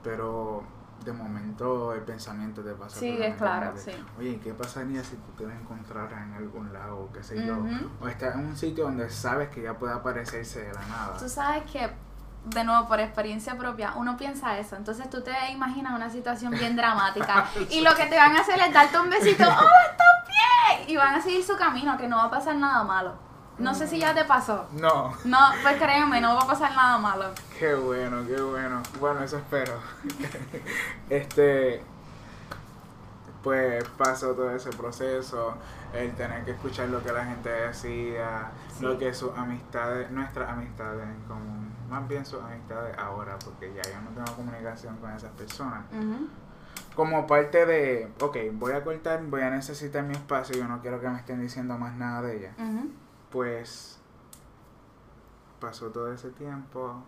pero 0.01 0.63
de 1.03 1.11
momento 1.11 1.93
el 1.93 2.03
pensamiento 2.03 2.61
te 2.61 2.73
pasa. 2.73 2.97
Sí, 2.97 3.17
es 3.21 3.35
claro, 3.35 3.73
sí. 3.75 3.91
Oye, 4.17 4.39
¿qué 4.39 4.53
pasaría 4.53 5.03
si 5.03 5.17
tú 5.17 5.31
te 5.37 5.45
la 5.45 5.55
encontraras 5.55 6.23
en 6.23 6.33
algún 6.33 6.71
lado, 6.71 7.09
qué 7.13 7.21
sé 7.21 7.45
yo? 7.45 7.57
O 7.99 8.07
estás 8.07 8.35
en 8.35 8.45
un 8.45 8.55
sitio 8.55 8.85
donde 8.85 9.09
sabes 9.09 9.49
que 9.49 9.63
ya 9.63 9.77
puede 9.77 9.93
aparecerse 9.93 10.63
de 10.63 10.73
la 10.73 10.85
nada. 10.87 11.17
Tú 11.17 11.27
sabes 11.27 11.69
que, 11.69 11.89
de 12.45 12.63
nuevo, 12.63 12.87
por 12.87 12.99
experiencia 12.99 13.57
propia, 13.57 13.93
uno 13.95 14.17
piensa 14.17 14.57
eso. 14.59 14.75
Entonces 14.75 15.09
tú 15.09 15.21
te 15.21 15.31
imaginas 15.51 15.93
una 15.93 16.09
situación 16.09 16.51
bien 16.51 16.75
dramática. 16.75 17.47
y 17.69 17.81
lo 17.81 17.95
que 17.95 18.05
te 18.05 18.17
van 18.17 18.35
a 18.35 18.41
hacer 18.41 18.59
es 18.59 18.73
darte 18.73 18.99
un 18.99 19.09
besito. 19.09 19.43
¡Oh, 19.47 19.89
estás 19.91 20.27
bien! 20.27 20.89
Y 20.89 20.97
van 20.97 21.15
a 21.15 21.21
seguir 21.21 21.43
su 21.43 21.55
camino, 21.55 21.97
que 21.97 22.07
no 22.07 22.17
va 22.17 22.23
a 22.25 22.29
pasar 22.31 22.55
nada 22.55 22.83
malo. 22.83 23.13
No 23.59 23.75
sé 23.75 23.87
si 23.87 23.99
ya 23.99 24.15
te 24.15 24.25
pasó. 24.25 24.65
No, 24.73 25.13
No, 25.25 25.37
pues 25.61 25.77
créeme, 25.77 26.19
no 26.19 26.35
va 26.35 26.41
a 26.41 26.47
pasar 26.47 26.71
nada 26.75 26.97
malo. 26.97 27.25
qué 27.59 27.75
bueno, 27.75 28.25
qué 28.25 28.41
bueno. 28.41 28.81
Bueno, 28.99 29.23
eso 29.23 29.37
espero. 29.37 29.73
este, 31.09 31.83
pues 33.43 33.83
pasó 33.97 34.33
todo 34.33 34.51
ese 34.51 34.69
proceso, 34.71 35.55
el 35.93 36.13
tener 36.15 36.45
que 36.45 36.51
escuchar 36.51 36.87
lo 36.89 37.03
que 37.03 37.11
la 37.11 37.25
gente 37.25 37.49
decía, 37.49 38.51
Sí. 38.77 38.83
lo 38.85 38.97
que 38.97 39.13
sus 39.13 39.37
amistades, 39.37 40.09
nuestras 40.11 40.49
amistades 40.49 41.03
en 41.03 41.21
común, 41.27 41.69
más 41.89 42.07
bien 42.07 42.25
sus 42.25 42.41
amistades 42.41 42.97
ahora, 42.97 43.37
porque 43.43 43.73
ya 43.73 43.81
yo 43.83 44.01
no 44.01 44.09
tengo 44.11 44.35
comunicación 44.37 44.95
con 44.97 45.11
esas 45.11 45.31
personas. 45.31 45.83
Como 46.95 47.27
parte 47.27 47.65
de, 47.65 48.11
ok, 48.21 48.37
voy 48.53 48.71
a 48.73 48.83
cortar, 48.83 49.21
voy 49.25 49.41
a 49.41 49.49
necesitar 49.49 50.03
mi 50.03 50.13
espacio, 50.13 50.55
yo 50.55 50.67
no 50.67 50.79
quiero 50.81 51.01
que 51.01 51.09
me 51.09 51.17
estén 51.17 51.41
diciendo 51.41 51.77
más 51.77 51.95
nada 51.95 52.21
de 52.21 52.37
ella. 52.37 52.53
Pues 53.31 53.99
pasó 55.59 55.87
todo 55.89 56.11
ese 56.13 56.29
tiempo. 56.31 57.03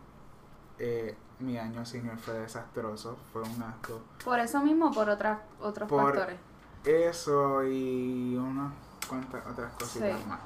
eh, 0.79 1.15
mi 1.39 1.57
año 1.57 1.85
senior 1.85 2.17
fue 2.17 2.33
desastroso, 2.35 3.17
fue 3.33 3.41
un 3.41 3.61
asco. 3.63 4.01
Por 4.23 4.39
eso 4.39 4.61
mismo, 4.61 4.91
por 4.91 5.09
otras, 5.09 5.39
otros 5.59 5.89
Por- 5.89 6.03
factores. 6.13 6.39
Eso 6.83 7.63
y 7.65 8.35
unas 8.37 8.71
cuantas 9.09 9.45
otras 9.47 9.71
Sí. 9.73 9.77
cositas 9.99 10.25
más. 10.27 10.39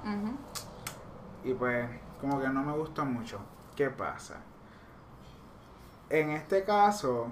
Y 1.43 1.53
pues, 1.53 1.89
como 2.19 2.39
que 2.39 2.49
no 2.49 2.63
me 2.63 2.73
gustó 2.73 3.05
mucho. 3.05 3.39
¿Qué 3.75 3.89
pasa? 3.89 4.37
En 6.09 6.31
este 6.31 6.63
caso, 6.63 7.31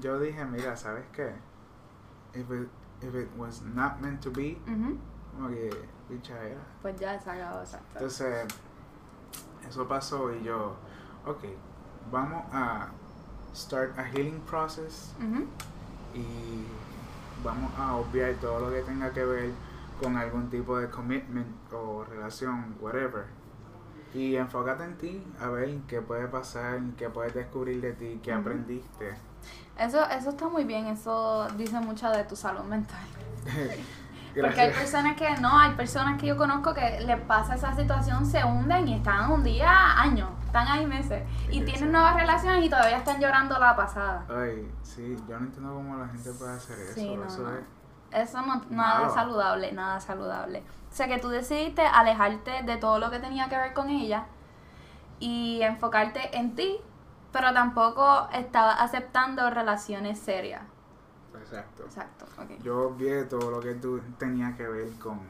yo 0.00 0.18
dije, 0.18 0.44
mira, 0.44 0.76
¿sabes 0.76 1.04
qué? 1.12 1.34
If 2.34 2.50
it, 2.50 2.68
if 3.02 3.14
it 3.14 3.28
was 3.36 3.62
not 3.62 3.98
meant 4.00 4.20
to 4.22 4.30
be, 4.30 4.58
como 5.36 5.48
que 5.50 5.70
bicha 6.08 6.42
era. 6.42 6.60
Pues 6.82 6.98
ya 6.98 7.18
se 7.20 7.30
acabó, 7.30 7.60
exacto. 7.60 7.86
Entonces, 7.94 8.46
eso 9.68 9.86
pasó 9.86 10.32
y 10.34 10.42
yo, 10.42 10.74
ok, 11.26 11.44
vamos 12.10 12.44
a 12.52 12.88
start 13.54 13.98
a 13.98 14.04
healing 14.04 14.40
process 14.40 15.14
Ujú. 15.18 15.46
y 16.14 16.64
vamos 17.42 17.70
a 17.78 17.96
obviar 17.96 18.34
todo 18.40 18.60
lo 18.60 18.70
que 18.70 18.82
tenga 18.82 19.10
que 19.12 19.24
ver 19.24 19.50
con 20.00 20.16
algún 20.16 20.48
tipo 20.48 20.78
de 20.78 20.88
commitment 20.90 21.48
o 21.72 22.04
relación, 22.04 22.76
whatever. 22.80 23.26
Y 24.14 24.36
enfócate 24.36 24.84
en 24.84 24.96
ti, 24.96 25.22
a 25.40 25.48
ver 25.48 25.76
qué 25.86 26.00
puede 26.00 26.28
pasar, 26.28 26.80
qué 26.96 27.10
puedes 27.10 27.34
descubrir 27.34 27.80
de 27.80 27.92
ti, 27.92 28.20
qué 28.22 28.32
aprendiste. 28.32 29.14
Eso, 29.78 30.04
eso 30.08 30.30
está 30.30 30.48
muy 30.48 30.64
bien, 30.64 30.86
eso 30.86 31.46
dice 31.56 31.78
mucho 31.80 32.08
de 32.10 32.24
tu 32.24 32.34
salud 32.34 32.64
mental. 32.64 33.04
Porque 34.40 34.60
hay 34.60 34.72
personas 34.72 35.16
que 35.16 35.28
no, 35.40 35.58
hay 35.58 35.74
personas 35.74 36.20
que 36.20 36.26
yo 36.26 36.36
conozco 36.36 36.72
que 36.72 37.00
les 37.00 37.20
pasa 37.22 37.54
esa 37.54 37.74
situación, 37.74 38.24
se 38.24 38.44
hunden 38.44 38.88
y 38.88 38.94
están 38.94 39.30
un 39.32 39.42
día, 39.42 40.00
años, 40.00 40.30
están 40.48 40.66
ahí 40.66 40.86
meses. 40.86 41.22
Y 41.50 41.62
tienen 41.62 41.92
nuevas 41.92 42.16
relaciones 42.16 42.64
y 42.64 42.70
todavía 42.70 42.96
están 42.96 43.20
llorando 43.20 43.58
la 43.58 43.76
pasada. 43.76 44.24
Ay, 44.28 44.70
sí, 44.82 45.14
yo 45.28 45.38
no 45.38 45.46
entiendo 45.46 45.74
cómo 45.74 45.96
la 45.96 46.08
gente 46.08 46.32
puede 46.32 46.52
hacer 46.52 46.78
eso. 46.80 46.94
Sí, 46.94 47.14
no, 47.14 47.24
eso 47.26 47.42
no. 47.42 47.50
es 47.54 48.28
Eso 48.28 48.40
no, 48.42 48.62
nada 48.70 49.00
Malo. 49.00 49.14
saludable, 49.14 49.72
nada 49.72 50.00
saludable. 50.00 50.62
O 50.90 50.94
sea 50.94 51.06
que 51.06 51.18
tú 51.18 51.28
decidiste 51.28 51.82
alejarte 51.82 52.62
de 52.62 52.76
todo 52.78 52.98
lo 52.98 53.10
que 53.10 53.18
tenía 53.18 53.48
que 53.48 53.56
ver 53.58 53.74
con 53.74 53.90
ella 53.90 54.24
y 55.20 55.60
enfocarte 55.62 56.36
en 56.36 56.54
ti, 56.54 56.78
pero 57.30 57.52
tampoco 57.52 58.28
estaba 58.32 58.72
aceptando 58.72 59.50
relaciones 59.50 60.18
serias. 60.18 60.62
exacto. 61.38 61.84
Exacto, 61.84 62.24
ok. 62.38 62.62
Yo 62.62 62.88
obvié 62.88 63.24
todo 63.24 63.50
lo 63.50 63.60
que 63.60 63.74
tú 63.74 64.00
tenía 64.18 64.56
que 64.56 64.66
ver 64.66 64.88
con 64.98 65.20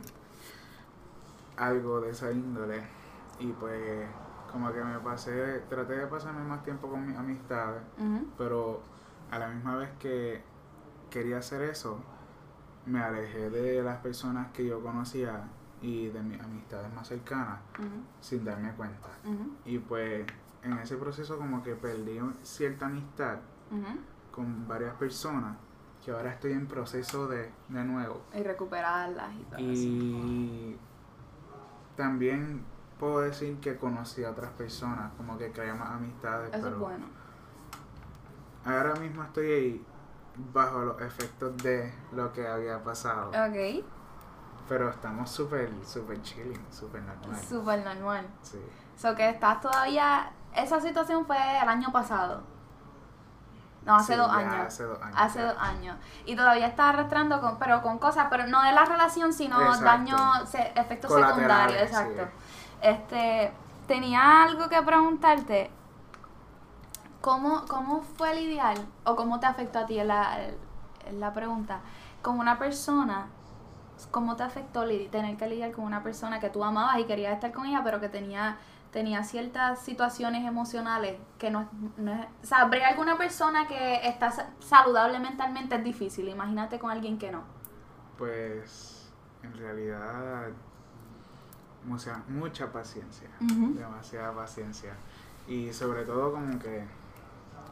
algo 1.56 2.00
de 2.00 2.10
esa 2.10 2.30
índole 2.30 2.82
y 3.40 3.48
pues 3.48 4.06
como 4.50 4.72
que 4.72 4.82
me 4.82 4.98
pasé, 5.00 5.60
traté 5.68 5.96
de 5.96 6.06
pasarme 6.06 6.44
más 6.44 6.62
tiempo 6.62 6.88
con 6.88 7.06
mis 7.06 7.16
amistades, 7.16 7.82
pero 8.36 8.82
a 9.30 9.38
la 9.38 9.48
misma 9.48 9.76
vez 9.76 9.90
que 9.98 10.42
quería 11.10 11.38
hacer 11.38 11.62
eso, 11.62 11.98
me 12.86 13.00
alejé 13.00 13.50
de 13.50 13.82
las 13.82 13.98
personas 13.98 14.50
que 14.52 14.66
yo 14.66 14.82
conocía 14.82 15.48
y 15.80 16.08
de 16.08 16.22
mis 16.22 16.40
amistades 16.40 16.92
más 16.92 17.06
cercanas 17.06 17.60
sin 18.20 18.44
darme 18.44 18.72
cuenta. 18.72 19.08
Y 19.64 19.78
pues 19.78 20.26
en 20.62 20.72
ese 20.74 20.96
proceso 20.96 21.38
como 21.38 21.62
que 21.62 21.74
perdí 21.74 22.18
cierta 22.42 22.86
amistad 22.86 23.38
con 24.32 24.66
varias 24.66 24.94
personas 24.94 25.56
que 26.04 26.12
ahora 26.12 26.32
estoy 26.32 26.52
en 26.52 26.66
proceso 26.66 27.26
de, 27.28 27.50
de 27.68 27.84
nuevo. 27.84 28.22
Y 28.34 28.42
recuperarlas 28.42 29.34
y 29.34 29.42
todo 29.44 29.58
eso. 29.58 29.82
Y 29.82 30.78
también 31.96 32.62
puedo 32.98 33.20
decir 33.20 33.58
que 33.60 33.76
conocí 33.76 34.24
a 34.24 34.30
otras 34.30 34.50
personas, 34.52 35.12
como 35.16 35.38
que 35.38 35.50
creé 35.52 35.72
más 35.72 35.90
amistades, 35.90 36.48
Eso 36.52 36.62
pero 36.62 36.74
es 36.76 36.80
bueno. 36.80 37.06
ahora 38.64 38.94
mismo 38.96 39.22
estoy 39.22 39.46
ahí 39.52 39.86
bajo 40.52 40.78
los 40.80 41.00
efectos 41.00 41.56
de 41.58 41.92
lo 42.12 42.32
que 42.32 42.46
había 42.46 42.82
pasado. 42.82 43.28
Ok, 43.30 43.84
Pero 44.68 44.90
estamos 44.90 45.30
súper, 45.30 45.70
súper 45.84 46.20
chilling, 46.22 46.66
súper 46.70 47.02
normal. 47.02 47.40
súper 47.48 47.84
normal. 47.84 48.26
Sí. 48.42 48.60
So 48.96 49.14
que 49.14 49.28
estás 49.30 49.60
todavía. 49.60 50.30
Esa 50.54 50.80
situación 50.80 51.24
fue 51.24 51.36
el 51.62 51.68
año 51.68 51.90
pasado. 51.92 52.42
No, 53.84 53.94
hace 53.96 54.12
Sí, 54.14 54.18
dos 54.18 54.30
años. 54.30 54.54
Hace 54.66 54.82
dos 54.84 55.00
años. 55.00 55.16
Hace 55.18 55.38
ya. 55.38 55.46
dos 55.52 55.56
años. 55.62 55.96
Y 56.26 56.36
todavía 56.36 56.66
estás 56.66 56.86
arrastrando 56.88 57.40
con, 57.40 57.58
pero 57.58 57.80
con 57.80 57.98
cosas, 57.98 58.26
pero 58.28 58.46
no 58.46 58.62
de 58.62 58.72
la 58.72 58.84
relación, 58.84 59.32
sino 59.32 59.58
daños, 59.80 60.20
se- 60.48 60.72
efectos 60.78 61.12
secundarios, 61.12 61.80
exacto. 61.82 62.24
sí. 62.24 62.30
Este, 62.82 63.52
tenía 63.86 64.42
algo 64.44 64.68
que 64.68 64.80
preguntarte. 64.82 65.70
¿Cómo, 67.20 67.64
¿Cómo 67.68 68.02
fue 68.02 68.34
lidiar, 68.34 68.76
o 69.04 69.16
cómo 69.16 69.40
te 69.40 69.46
afectó 69.46 69.80
a 69.80 69.86
ti 69.86 70.02
la, 70.04 70.38
la 71.12 71.32
pregunta, 71.32 71.80
con 72.22 72.38
una 72.38 72.58
persona, 72.58 73.26
cómo 74.12 74.36
te 74.36 74.44
afectó 74.44 74.84
tener 75.10 75.36
que 75.36 75.48
lidiar 75.48 75.72
con 75.72 75.84
una 75.84 76.02
persona 76.02 76.38
que 76.38 76.48
tú 76.48 76.62
amabas 76.62 76.98
y 77.00 77.04
querías 77.04 77.34
estar 77.34 77.52
con 77.52 77.66
ella, 77.66 77.82
pero 77.82 78.00
que 78.00 78.08
tenía, 78.08 78.56
tenía 78.92 79.24
ciertas 79.24 79.80
situaciones 79.80 80.46
emocionales 80.46 81.16
que 81.38 81.50
no, 81.50 81.68
no 81.96 82.12
es... 82.12 82.26
O 82.44 82.46
sea, 82.46 82.64
bregar 82.66 82.94
con 82.94 83.08
una 83.08 83.18
persona 83.18 83.66
que 83.66 84.06
está 84.06 84.30
sa- 84.30 84.50
saludable 84.60 85.18
mentalmente 85.18 85.74
es 85.74 85.84
difícil, 85.84 86.28
imagínate 86.28 86.78
con 86.78 86.92
alguien 86.92 87.18
que 87.18 87.32
no. 87.32 87.42
Pues 88.16 89.12
en 89.42 89.52
realidad 89.54 90.50
mucha, 91.84 92.22
mucha 92.28 92.70
paciencia, 92.72 93.28
demasiada 93.38 94.34
paciencia. 94.34 94.94
Y 95.46 95.72
sobre 95.72 96.04
todo 96.04 96.32
como 96.32 96.58
que 96.58 96.84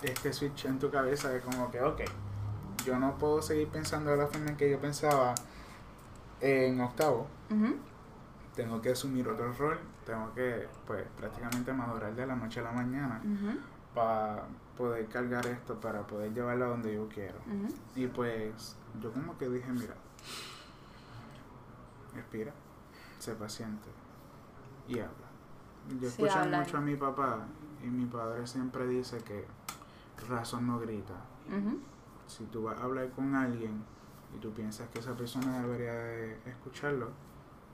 este 0.03 0.33
switch 0.33 0.67
en 0.67 0.79
tu 0.79 0.91
cabeza 0.91 1.29
de 1.31 1.41
como 1.41 1.71
que, 1.71 1.81
ok, 1.81 2.01
yo 2.85 2.99
no 2.99 3.19
puedo 3.19 3.43
seguir 3.43 3.69
pensando 3.69 4.11
de 4.11 4.17
la 4.17 4.27
forma 4.27 4.51
en 4.51 4.57
que 4.57 4.71
yo 4.71 4.81
pensaba 4.81 5.35
en 6.41 6.81
octavo, 6.81 7.27
tengo 8.55 8.81
que 8.81 8.91
asumir 8.91 9.29
otro 9.29 9.53
rol, 9.53 9.79
tengo 10.05 10.33
que, 10.35 10.69
pues, 10.87 11.05
prácticamente 11.19 11.73
madurar 11.73 12.15
de 12.15 12.27
la 12.27 12.37
noche 12.37 12.61
a 12.61 12.63
la 12.65 12.73
mañana 12.73 13.21
para 13.95 14.45
poder 14.77 15.07
cargar 15.09 15.47
esto, 15.47 15.81
para 15.81 16.07
poder 16.07 16.33
llevarlo 16.33 16.67
a 16.67 16.69
donde 16.69 16.95
yo 16.95 17.09
quiero. 17.09 17.39
Y 17.95 18.07
pues, 18.07 18.77
yo 19.03 19.13
como 19.13 19.37
que 19.37 19.49
dije, 19.49 19.71
mira, 19.73 19.95
respira, 22.15 22.53
sé 23.19 23.35
paciente 23.35 23.89
y 24.89 24.99
habla. 24.99 25.27
Yo 25.89 26.01
Sí, 26.01 26.23
escucho 26.25 26.39
habla. 26.41 26.61
mucho 26.61 26.77
a 26.79 26.81
mi 26.81 26.97
papá 26.97 27.47
y 27.83 27.87
mi 27.87 28.07
padre 28.07 28.47
siempre 28.47 28.87
dice 28.87 29.19
que 29.19 29.45
razón 30.29 30.67
no 30.67 30.79
grita. 30.81 31.15
Si 32.27 32.45
tú 32.47 32.65
vas 32.65 32.79
a 32.81 32.85
hablar 32.85 33.11
con 33.11 33.35
alguien 33.35 33.83
y 34.35 34.39
tú 34.39 34.53
piensas 34.53 34.89
que 34.89 34.99
esa 34.99 35.15
persona 35.17 35.61
debería 35.63 35.93
de 35.95 36.39
escucharlo, 36.47 37.11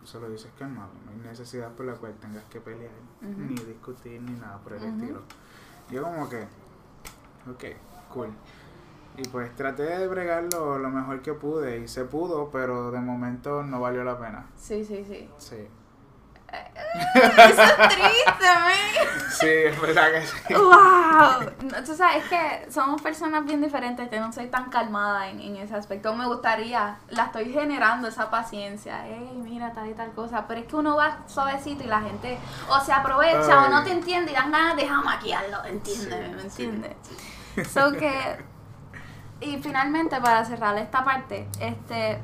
tú 0.01 0.07
se 0.07 0.21
lo 0.21 0.29
dices 0.29 0.51
calmado. 0.59 0.91
No 1.07 1.13
hay 1.13 1.17
necesidad 1.19 1.73
por 1.73 1.87
la 1.87 1.95
cual 1.95 2.15
tengas 2.21 2.45
que 2.45 2.61
pelear, 2.61 2.91
ni 3.23 3.55
discutir, 3.55 4.21
ni 4.21 4.33
nada 4.33 4.59
por 4.59 4.75
el 4.75 4.83
estilo. 4.85 5.23
Yo 5.91 6.03
como 6.03 6.29
que, 6.29 6.43
ok, 7.51 7.65
cool. 8.13 8.29
Y 9.17 9.27
pues 9.29 9.55
traté 9.57 9.83
de 9.85 10.07
bregarlo 10.09 10.79
lo 10.79 10.91
mejor 10.91 11.21
que 11.23 11.35
pude 11.35 11.79
y 11.81 11.89
se 11.89 12.05
pudo, 12.05 12.51
pero 12.51 12.91
de 12.91 13.01
momento 13.01 13.63
no 13.63 13.81
valió 13.81 14.05
la 14.05 14.19
pena. 14.19 14.47
Sí, 14.57 14.85
sí, 14.85 15.05
sí. 15.07 15.29
Sí. 15.39 15.69
Eso 17.15 17.63
es 17.63 17.89
triste, 17.89 18.45
man. 18.45 19.31
Sí, 19.31 19.47
es 19.49 19.81
verdad 19.81 20.13
que 20.13 20.27
sí. 20.27 20.55
¡Wow! 20.55 21.83
Tú 21.85 21.95
sabes, 21.97 22.23
es 22.25 22.29
que 22.31 22.71
somos 22.71 23.01
personas 23.01 23.45
bien 23.45 23.61
diferentes. 23.63 24.11
Yo 24.11 24.21
no 24.21 24.33
soy 24.33 24.47
tan 24.49 24.69
calmada 24.71 25.29
en, 25.29 25.41
en 25.41 25.57
ese 25.57 25.75
aspecto. 25.75 26.15
Me 26.15 26.27
gustaría, 26.27 26.97
la 27.09 27.25
estoy 27.25 27.51
generando 27.53 28.09
esa 28.09 28.31
paciencia. 28.31 29.07
Ey, 29.07 29.31
mira, 29.43 29.73
tal 29.73 29.89
y 29.89 29.95
tal 29.95 30.13
cosa. 30.13 30.47
Pero 30.47 30.61
es 30.61 30.67
que 30.67 30.77
uno 30.77 30.97
va 30.97 31.19
suavecito 31.27 31.85
y 31.85 31.87
la 31.87 32.03
gente 32.03 32.39
o 32.69 32.79
se 32.81 32.93
aprovecha 32.93 33.65
o 33.65 33.69
no 33.69 33.83
te 33.83 33.93
entiende 33.93 34.33
y 34.33 34.35
dan 34.35 34.53
ganas 34.53 34.77
de 34.77 34.87
jamaquearlo. 34.87 35.65
Entiéndeme, 35.65 36.29
Sí, 36.29 36.35
¿me 36.45 36.51
sí, 36.51 36.63
entiendes? 36.65 36.97
So 37.73 37.93
que. 37.93 38.45
Y 39.41 39.59
finalmente, 39.61 40.21
para 40.21 40.45
cerrar 40.45 40.77
esta 40.79 41.03
parte, 41.03 41.49
este. 41.59 42.21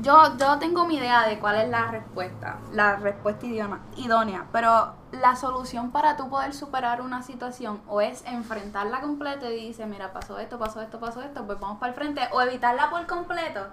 Yo, 0.00 0.36
yo 0.38 0.58
tengo 0.58 0.86
mi 0.86 0.96
idea 0.96 1.26
de 1.28 1.38
cuál 1.38 1.56
es 1.60 1.68
la 1.68 1.90
respuesta, 1.90 2.56
la 2.72 2.96
respuesta 2.96 3.44
idónea, 3.44 3.78
idónea, 3.96 4.46
pero 4.50 4.94
la 5.12 5.36
solución 5.36 5.90
para 5.92 6.16
tú 6.16 6.30
poder 6.30 6.54
superar 6.54 7.02
una 7.02 7.22
situación 7.22 7.82
o 7.86 8.00
es 8.00 8.24
enfrentarla 8.24 9.00
completa 9.02 9.50
y 9.50 9.66
dices, 9.68 9.86
mira, 9.86 10.12
pasó 10.14 10.38
esto, 10.38 10.58
pasó 10.58 10.80
esto, 10.80 10.98
pasó 10.98 11.20
esto, 11.20 11.44
pues 11.44 11.60
vamos 11.60 11.78
para 11.78 11.90
el 11.90 11.94
frente, 11.94 12.22
o 12.32 12.40
evitarla 12.40 12.88
por 12.88 13.06
completo. 13.06 13.66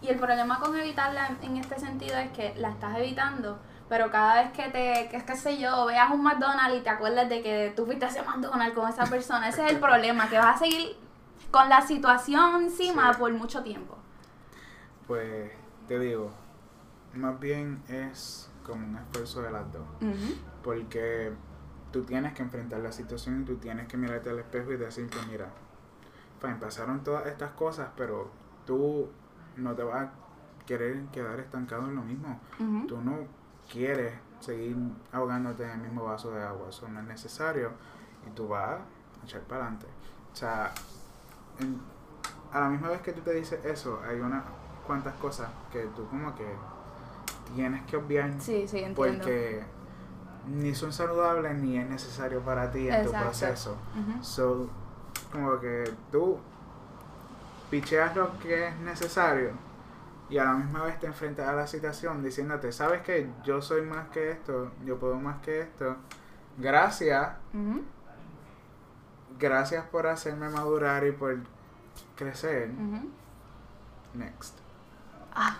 Y 0.00 0.08
el 0.08 0.18
problema 0.18 0.60
con 0.60 0.74
evitarla 0.76 1.26
en, 1.28 1.38
en 1.42 1.56
este 1.58 1.78
sentido 1.78 2.16
es 2.16 2.30
que 2.30 2.54
la 2.56 2.70
estás 2.70 2.96
evitando, 2.96 3.58
pero 3.90 4.10
cada 4.10 4.42
vez 4.42 4.52
que 4.52 4.70
te, 4.70 5.08
que, 5.10 5.24
qué 5.26 5.36
sé 5.36 5.58
yo, 5.58 5.84
veas 5.84 6.10
un 6.10 6.22
McDonald's 6.22 6.78
y 6.78 6.80
te 6.80 6.90
acuerdas 6.90 7.28
de 7.28 7.42
que 7.42 7.72
tú 7.76 7.84
fuiste 7.84 8.06
a 8.06 8.08
ese 8.08 8.22
McDonald's 8.22 8.74
con 8.74 8.88
esa 8.88 9.04
persona, 9.04 9.48
ese 9.48 9.66
es 9.66 9.72
el 9.72 9.78
problema, 9.78 10.28
que 10.30 10.38
vas 10.38 10.56
a 10.56 10.58
seguir 10.58 10.96
con 11.50 11.68
la 11.68 11.82
situación 11.82 12.62
encima 12.62 13.12
Sí. 13.12 13.18
por 13.20 13.32
mucho 13.34 13.62
tiempo. 13.62 13.96
Pues 15.06 15.52
te 15.86 15.98
digo, 15.98 16.30
más 17.14 17.38
bien 17.40 17.82
es 17.88 18.50
como 18.64 18.86
un 18.86 18.96
esfuerzo 18.96 19.42
de 19.42 19.50
las 19.50 19.72
dos. 19.72 19.86
Porque 20.62 21.32
tú 21.92 22.02
tienes 22.04 22.34
que 22.34 22.42
enfrentar 22.42 22.80
la 22.80 22.92
situación 22.92 23.42
y 23.42 23.44
tú 23.44 23.56
tienes 23.56 23.86
que 23.88 23.96
mirarte 23.96 24.30
al 24.30 24.38
espejo 24.38 24.72
y 24.72 24.76
decir 24.76 25.08
que 25.08 25.18
mira, 25.30 25.48
fine, 26.40 26.56
pasaron 26.56 27.02
todas 27.02 27.26
estas 27.26 27.52
cosas, 27.52 27.88
pero 27.96 28.30
tú 28.66 29.08
no 29.56 29.74
te 29.74 29.82
vas 29.84 30.08
a 30.08 30.12
querer 30.66 31.04
quedar 31.12 31.38
estancado 31.40 31.86
en 31.86 31.94
lo 31.94 32.02
mismo. 32.02 32.40
Ujú. 32.58 32.86
Tú 32.88 33.00
no 33.00 33.18
quieres 33.70 34.14
seguir 34.40 34.76
ahogándote 35.12 35.64
en 35.64 35.70
el 35.70 35.78
mismo 35.78 36.04
vaso 36.04 36.30
de 36.32 36.42
agua, 36.42 36.68
eso 36.68 36.88
no 36.88 37.00
es 37.00 37.06
necesario 37.06 37.70
y 38.26 38.30
tú 38.30 38.48
vas 38.48 38.80
a 39.20 39.24
echar 39.24 39.40
para 39.42 39.62
adelante. 39.62 39.86
O 40.32 40.36
sea, 40.36 40.72
en- 41.60 41.80
a 42.52 42.60
la 42.60 42.68
misma 42.68 42.88
vez 42.90 43.00
que 43.00 43.12
tú 43.12 43.20
te 43.22 43.32
dices 43.32 43.64
eso, 43.64 44.00
hay 44.06 44.20
unas 44.20 44.44
cuantas 44.86 45.14
cosas 45.16 45.48
que 45.72 45.82
tú 45.94 46.06
como 46.08 46.34
que 46.34 46.46
tienes 47.54 47.84
que 47.86 47.96
obviar 47.96 48.30
Sí, 48.40 48.66
sí, 48.66 48.78
entiendo. 48.78 48.94
porque 48.96 49.62
ni 50.48 50.74
son 50.74 50.92
saludables 50.92 51.56
ni 51.56 51.76
es 51.78 51.88
necesario 51.88 52.40
para 52.40 52.70
ti 52.70 52.88
en 52.88 53.04
tu 53.04 53.12
proceso. 53.12 53.76
So, 54.22 54.68
como 55.32 55.58
que 55.60 55.92
tú 56.12 56.38
picheas 57.70 58.14
lo 58.16 58.38
que 58.38 58.68
es 58.68 58.76
necesario 58.78 59.50
y 60.28 60.38
a 60.38 60.44
la 60.44 60.54
misma 60.54 60.84
vez 60.84 60.98
te 60.98 61.06
enfrentas 61.06 61.48
a 61.48 61.52
la 61.52 61.66
situación 61.66 62.22
diciéndote, 62.22 62.72
sabes 62.72 63.02
que 63.02 63.28
yo 63.44 63.60
soy 63.62 63.82
más 63.82 64.08
que 64.08 64.30
esto, 64.32 64.70
yo 64.84 64.98
puedo 64.98 65.16
más 65.16 65.40
que 65.40 65.60
esto. 65.60 65.96
Gracias, 66.58 67.28
gracias 69.38 69.84
por 69.86 70.06
hacerme 70.06 70.48
madurar 70.48 71.04
y 71.06 71.12
por 71.12 71.36
crecer. 72.16 72.70
Next. 74.14 74.58
Ah, 75.36 75.56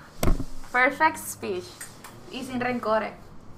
perfect 0.73 1.19
speech. 1.19 1.65
Y 2.33 2.45
sin 2.45 2.61
rencores. 2.61 3.13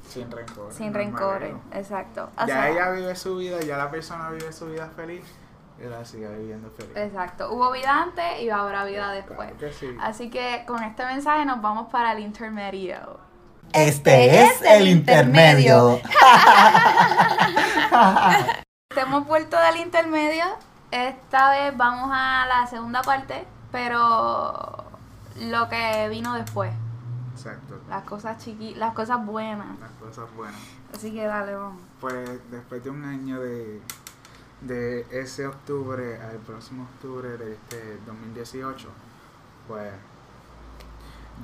Sin 0.08 0.30
rencor. 0.30 0.72
Sin 0.72 0.92
rencores, 0.92 1.52
¿no? 1.52 1.60
exacto. 1.78 2.30
O 2.36 2.40
Ya 2.40 2.46
sea, 2.46 2.68
ella 2.70 2.90
vive 2.90 3.14
su 3.14 3.36
vida, 3.36 3.60
ya 3.60 3.76
la 3.76 3.90
persona 3.90 4.30
vive 4.30 4.52
su 4.52 4.66
vida 4.66 4.88
feliz, 4.96 5.24
y 5.78 5.84
la 5.88 6.04
sigue 6.04 6.28
viviendo 6.28 6.70
feliz. 6.70 6.96
Exacto. 6.96 7.52
Hubo 7.52 7.70
vida 7.72 8.02
antes 8.02 8.40
y 8.40 8.50
habrá 8.50 8.84
vida 8.84 9.12
después. 9.12 9.38
Claro 9.38 9.58
que 9.58 9.72
sí. 9.72 9.96
Así 10.00 10.30
que 10.30 10.64
con 10.66 10.82
este 10.82 11.04
mensaje 11.06 11.44
nos 11.44 11.62
vamos 11.62 11.88
para 11.92 12.12
el 12.12 12.20
intermedio. 12.20 13.20
Este 13.72 14.42
es 14.44 14.62
el 14.62 14.88
intermedio. 14.88 16.00
Hemos 18.96 19.26
vuelto 19.26 19.56
del 19.58 19.76
intermedio. 19.76 20.44
Esta 20.90 21.50
vez 21.50 21.76
vamos 21.76 22.10
a 22.12 22.46
la 22.46 22.66
segunda 22.66 23.02
parte, 23.02 23.46
pero 23.70 24.84
lo 25.40 25.68
que 25.68 26.08
vino 26.08 26.34
después. 26.34 26.72
Exacto. 27.32 27.80
Las 27.88 28.04
cosas 28.04 28.42
chiqui, 28.42 28.74
las 28.74 28.94
cosas 28.94 29.24
buenas. 29.24 29.78
Las 29.78 29.92
cosas 29.92 30.34
buenas. 30.34 30.60
Así 30.94 31.12
que 31.12 31.24
dale, 31.24 31.54
vamos. 31.54 31.80
Pues 32.00 32.28
después 32.50 32.82
de 32.82 32.90
un 32.90 33.04
año 33.04 33.40
de, 33.40 33.80
de 34.62 35.06
ese 35.10 35.46
octubre 35.46 36.20
al 36.20 36.38
próximo 36.38 36.84
octubre 36.84 37.36
de 37.36 37.52
este 37.52 37.98
2018, 38.06 38.88
pues 39.68 39.92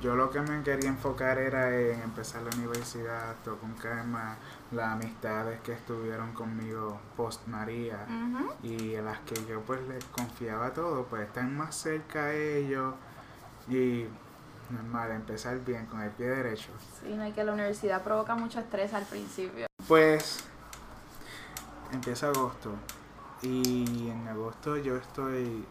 yo 0.01 0.15
lo 0.15 0.29
que 0.29 0.41
me 0.41 0.61
quería 0.63 0.89
enfocar 0.89 1.37
era 1.37 1.73
en 1.73 2.01
empezar 2.01 2.41
la 2.41 2.55
universidad, 2.57 3.35
todo 3.43 3.57
con 3.57 3.73
calma, 3.75 4.35
las 4.71 4.87
amistades 4.87 5.61
que 5.61 5.73
estuvieron 5.73 6.33
conmigo 6.33 6.99
post 7.15 7.47
María 7.47 8.05
y 8.61 8.95
a 8.95 9.01
las 9.01 9.19
que 9.19 9.35
yo 9.45 9.61
pues 9.61 9.81
les 9.87 10.03
confiaba 10.05 10.73
todo, 10.73 11.05
pues 11.05 11.23
están 11.23 11.55
más 11.55 11.75
cerca 11.75 12.25
a 12.25 12.33
ellos 12.33 12.95
y 13.67 14.05
normal, 14.69 15.11
empezar 15.11 15.59
bien 15.63 15.85
con 15.85 16.01
el 16.01 16.11
pie 16.11 16.27
derecho. 16.27 16.69
Sí, 17.01 17.13
no 17.15 17.23
hay 17.23 17.31
que 17.31 17.43
la 17.43 17.53
universidad 17.53 18.03
provoca 18.03 18.35
mucho 18.35 18.59
estrés 18.59 18.93
al 18.93 19.05
principio. 19.05 19.67
Pues 19.87 20.43
empieza 21.91 22.27
agosto 22.27 22.73
y 23.41 24.09
en 24.09 24.27
agosto 24.27 24.77
yo 24.77 24.95
estoy 24.95 25.65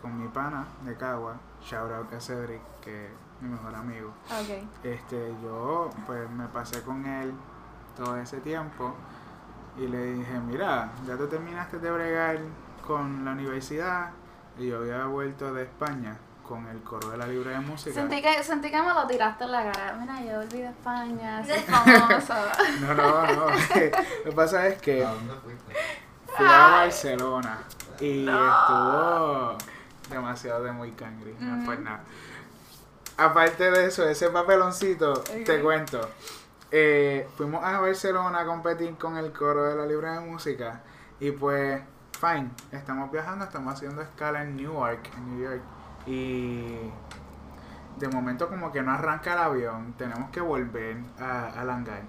con 0.00 0.20
mi 0.20 0.28
pana 0.28 0.66
de 0.84 0.94
Cagua, 0.96 1.36
shout 1.62 1.90
out 1.90 2.12
a 2.12 2.20
Cedric, 2.20 2.60
que 2.82 3.06
es 3.06 3.12
mi 3.40 3.48
mejor 3.48 3.74
amigo. 3.74 4.12
Ok. 4.30 4.84
Este, 4.84 5.34
yo 5.42 5.90
pues 6.06 6.28
me 6.30 6.46
pasé 6.48 6.82
con 6.82 7.06
él 7.06 7.32
todo 7.96 8.16
ese 8.18 8.40
tiempo 8.40 8.94
y 9.78 9.86
le 9.88 10.14
dije, 10.14 10.38
mira, 10.40 10.92
ya 11.06 11.16
tú 11.16 11.26
terminaste 11.26 11.78
de 11.78 11.90
bregar 11.90 12.38
con 12.86 13.24
la 13.24 13.32
universidad 13.32 14.10
y 14.58 14.68
yo 14.68 14.78
había 14.78 15.06
vuelto 15.06 15.52
de 15.54 15.62
España 15.62 16.18
con 16.46 16.66
el 16.68 16.80
coro 16.82 17.10
de 17.10 17.16
la 17.16 17.26
libre 17.26 17.50
de 17.50 17.60
música. 17.60 17.94
Sentí 17.94 18.20
que, 18.22 18.42
sentí 18.42 18.70
que 18.70 18.80
me 18.82 18.92
lo 18.92 19.06
tiraste 19.06 19.44
en 19.44 19.52
la 19.52 19.72
cara. 19.72 19.96
Mira, 20.00 20.20
yo 20.20 20.38
volví 20.38 20.58
de 20.60 20.68
España, 20.68 21.44
soy 21.46 21.58
famoso. 21.60 22.34
No, 22.80 22.94
no, 22.94 23.26
no. 23.26 23.46
Lo 23.50 23.56
que 24.24 24.32
pasa 24.34 24.66
es 24.68 24.80
que 24.80 25.04
¿A 25.04 25.10
dónde 25.10 25.34
fuiste? 25.42 25.72
fui 26.36 26.46
a 26.46 26.68
Barcelona 26.68 27.58
y 28.00 28.26
estuvo 28.28 29.56
demasiado 30.10 30.64
de 30.64 30.72
muy 30.72 30.92
cangri, 30.92 31.32
Ujú. 31.32 31.74
nada. 31.82 32.00
Aparte 33.16 33.70
de 33.70 33.86
eso, 33.86 34.06
ese 34.08 34.28
papeloncito, 34.30 35.14
te 35.44 35.60
cuento. 35.62 36.10
eh, 36.70 37.28
fuimos 37.36 37.64
a 37.64 37.78
Barcelona 37.78 38.40
a 38.40 38.44
competir 38.44 38.96
con 38.96 39.16
el 39.16 39.32
coro 39.32 39.62
de 39.64 39.76
la 39.76 39.86
libre 39.86 40.08
de 40.10 40.20
música 40.20 40.80
y 41.20 41.30
pues, 41.30 41.80
fine, 42.20 42.50
estamos 42.72 43.12
viajando, 43.12 43.44
estamos 43.44 43.74
haciendo 43.74 44.02
escala 44.02 44.42
en 44.42 44.56
Newark, 44.56 45.08
en 45.16 45.30
New 45.38 45.48
York 45.48 45.62
y 46.06 46.90
de 47.96 48.08
momento 48.08 48.48
como 48.48 48.72
que 48.72 48.82
no 48.82 48.92
arranca 48.92 49.32
el 49.34 49.38
avión, 49.38 49.94
tenemos 49.94 50.30
que 50.30 50.40
volver 50.40 50.98
a, 51.18 51.48
a 51.60 51.64
Langar. 51.64 52.02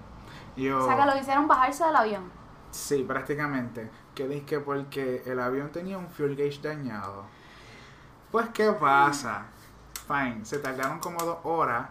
Yo, 0.56 0.84
O 0.84 0.86
sea, 0.86 0.96
que 0.96 1.06
lo 1.06 1.16
hicieron 1.18 1.46
bajarse 1.48 1.84
del 1.84 1.96
avión. 1.96 2.32
Sí, 2.70 3.04
prácticamente. 3.04 3.90
Que 4.14 4.26
dije 4.28 4.60
porque 4.60 5.22
el 5.26 5.38
avión 5.40 5.70
tenía 5.70 5.98
un 5.98 6.08
fuel 6.10 6.36
gauge 6.36 6.60
dañado. 6.62 7.24
Pues, 8.30 8.48
¿qué 8.50 8.72
pasa? 8.72 9.46
Fine, 10.06 10.44
se 10.44 10.58
tardaron 10.58 10.98
como 11.00 11.22
dos 11.24 11.38
horas, 11.44 11.88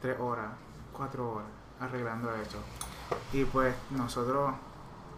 tres 0.00 0.18
horas, 0.20 0.50
cuatro 0.92 1.32
horas. 1.34 1.48
arreglando 1.80 2.32
eso. 2.36 2.58
Y 3.32 3.44
pues 3.44 3.74
nosotros 3.90 4.54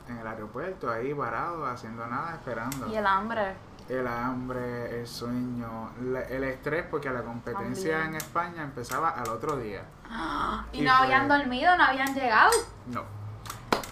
en 0.09 0.19
el 0.19 0.27
aeropuerto, 0.27 0.91
ahí 0.91 1.15
parados, 1.15 1.69
haciendo 1.69 2.07
nada, 2.07 2.35
esperando. 2.35 2.87
Y 2.89 2.97
el 2.97 3.07
hambre. 3.07 3.55
El 3.89 4.07
hambre, 4.07 5.01
el 5.01 5.07
sueño, 5.07 5.91
la- 6.03 6.23
el 6.23 6.45
estrés, 6.45 6.87
porque 6.91 7.11
la 7.11 7.23
competencia 7.23 7.93
También. 7.99 8.11
en 8.11 8.17
España 8.17 8.63
empezaba 8.63 9.11
al 9.11 9.29
otro 9.29 9.57
día. 9.57 9.83
Y, 10.73 10.79
Y 10.81 10.85
no 10.85 10.97
fue- 10.97 11.07
habían 11.07 11.29
dormido, 11.29 11.77
no 11.77 11.85
habían 11.85 12.15
llegado. 12.15 12.51
No. 12.87 13.03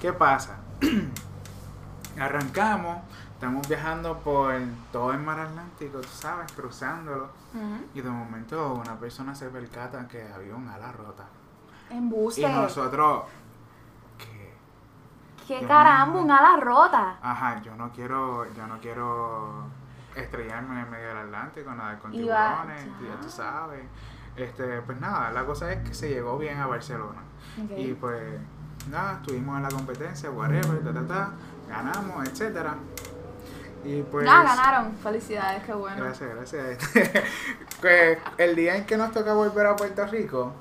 ¿Qué 0.00 0.12
pasa? 0.12 0.56
Arrancamos, 2.18 2.98
estamos 3.34 3.66
viajando 3.68 4.18
por 4.18 4.54
todo 4.92 5.12
el 5.12 5.18
mar 5.18 5.40
Atlántico, 5.40 5.98
tú 6.00 6.08
sabes, 6.08 6.50
cruzándolo. 6.52 7.28
Y 7.94 8.00
de 8.00 8.08
momento 8.10 8.74
una 8.74 8.98
persona 8.98 9.34
se 9.34 9.48
percata 9.48 10.06
que 10.08 10.26
había 10.32 10.54
un 10.54 10.68
ala 10.68 10.92
rota. 10.92 11.24
Embuste. 11.90 12.40
Y 12.42 12.46
nosotros. 12.46 13.24
¿Qué 15.46 15.60
Yo 15.60 15.68
caramba, 15.68 16.14
no- 16.14 16.22
un 16.22 16.30
ala 16.30 16.56
rota? 16.60 17.16
Ajá, 17.22 17.60
yo 17.62 17.74
no 17.76 17.90
quiero, 17.92 18.46
yo 18.54 18.66
no 18.66 18.78
quiero 18.78 19.64
estrellarme 20.14 20.74
en 20.74 20.80
el 20.86 20.90
medio 20.90 21.08
del 21.08 21.18
Atlántico, 21.18 21.70
nadar 21.74 21.98
con 21.98 22.12
tiburones, 22.12 22.84
ya. 23.00 23.08
ya 23.14 23.20
tú 23.20 23.28
sabes. 23.30 23.84
Este, 24.36 24.80
pues 24.82 25.00
nada, 25.00 25.30
la 25.32 25.44
cosa 25.44 25.72
es 25.72 25.86
que 25.86 25.94
se 25.94 26.08
llegó 26.08 26.38
bien 26.38 26.58
a 26.58 26.66
Barcelona. 26.66 27.20
Y 27.76 27.92
pues 27.94 28.40
nada, 28.90 29.14
estuvimos 29.14 29.56
en 29.56 29.62
la 29.64 29.68
competencia, 29.68 30.30
whatever, 30.30 30.82
ta, 30.82 30.92
ta, 30.92 31.06
ta, 31.06 31.30
ganamos, 31.68 32.26
etcétera. 32.28 32.74
Y 33.84 34.00
pues 34.02 34.26
Ah, 34.30 34.42
ganaron. 34.44 34.94
Felicidades, 35.02 35.64
qué 35.64 35.72
bueno. 35.74 36.04
Gracias, 36.04 36.30
gracias. 36.34 36.78
pues 37.80 38.18
el 38.38 38.54
día 38.54 38.76
en 38.76 38.86
que 38.86 38.96
nos 38.96 39.10
toca 39.12 39.34
volver 39.34 39.66
a 39.66 39.76
Puerto 39.76 40.06
Rico, 40.06 40.52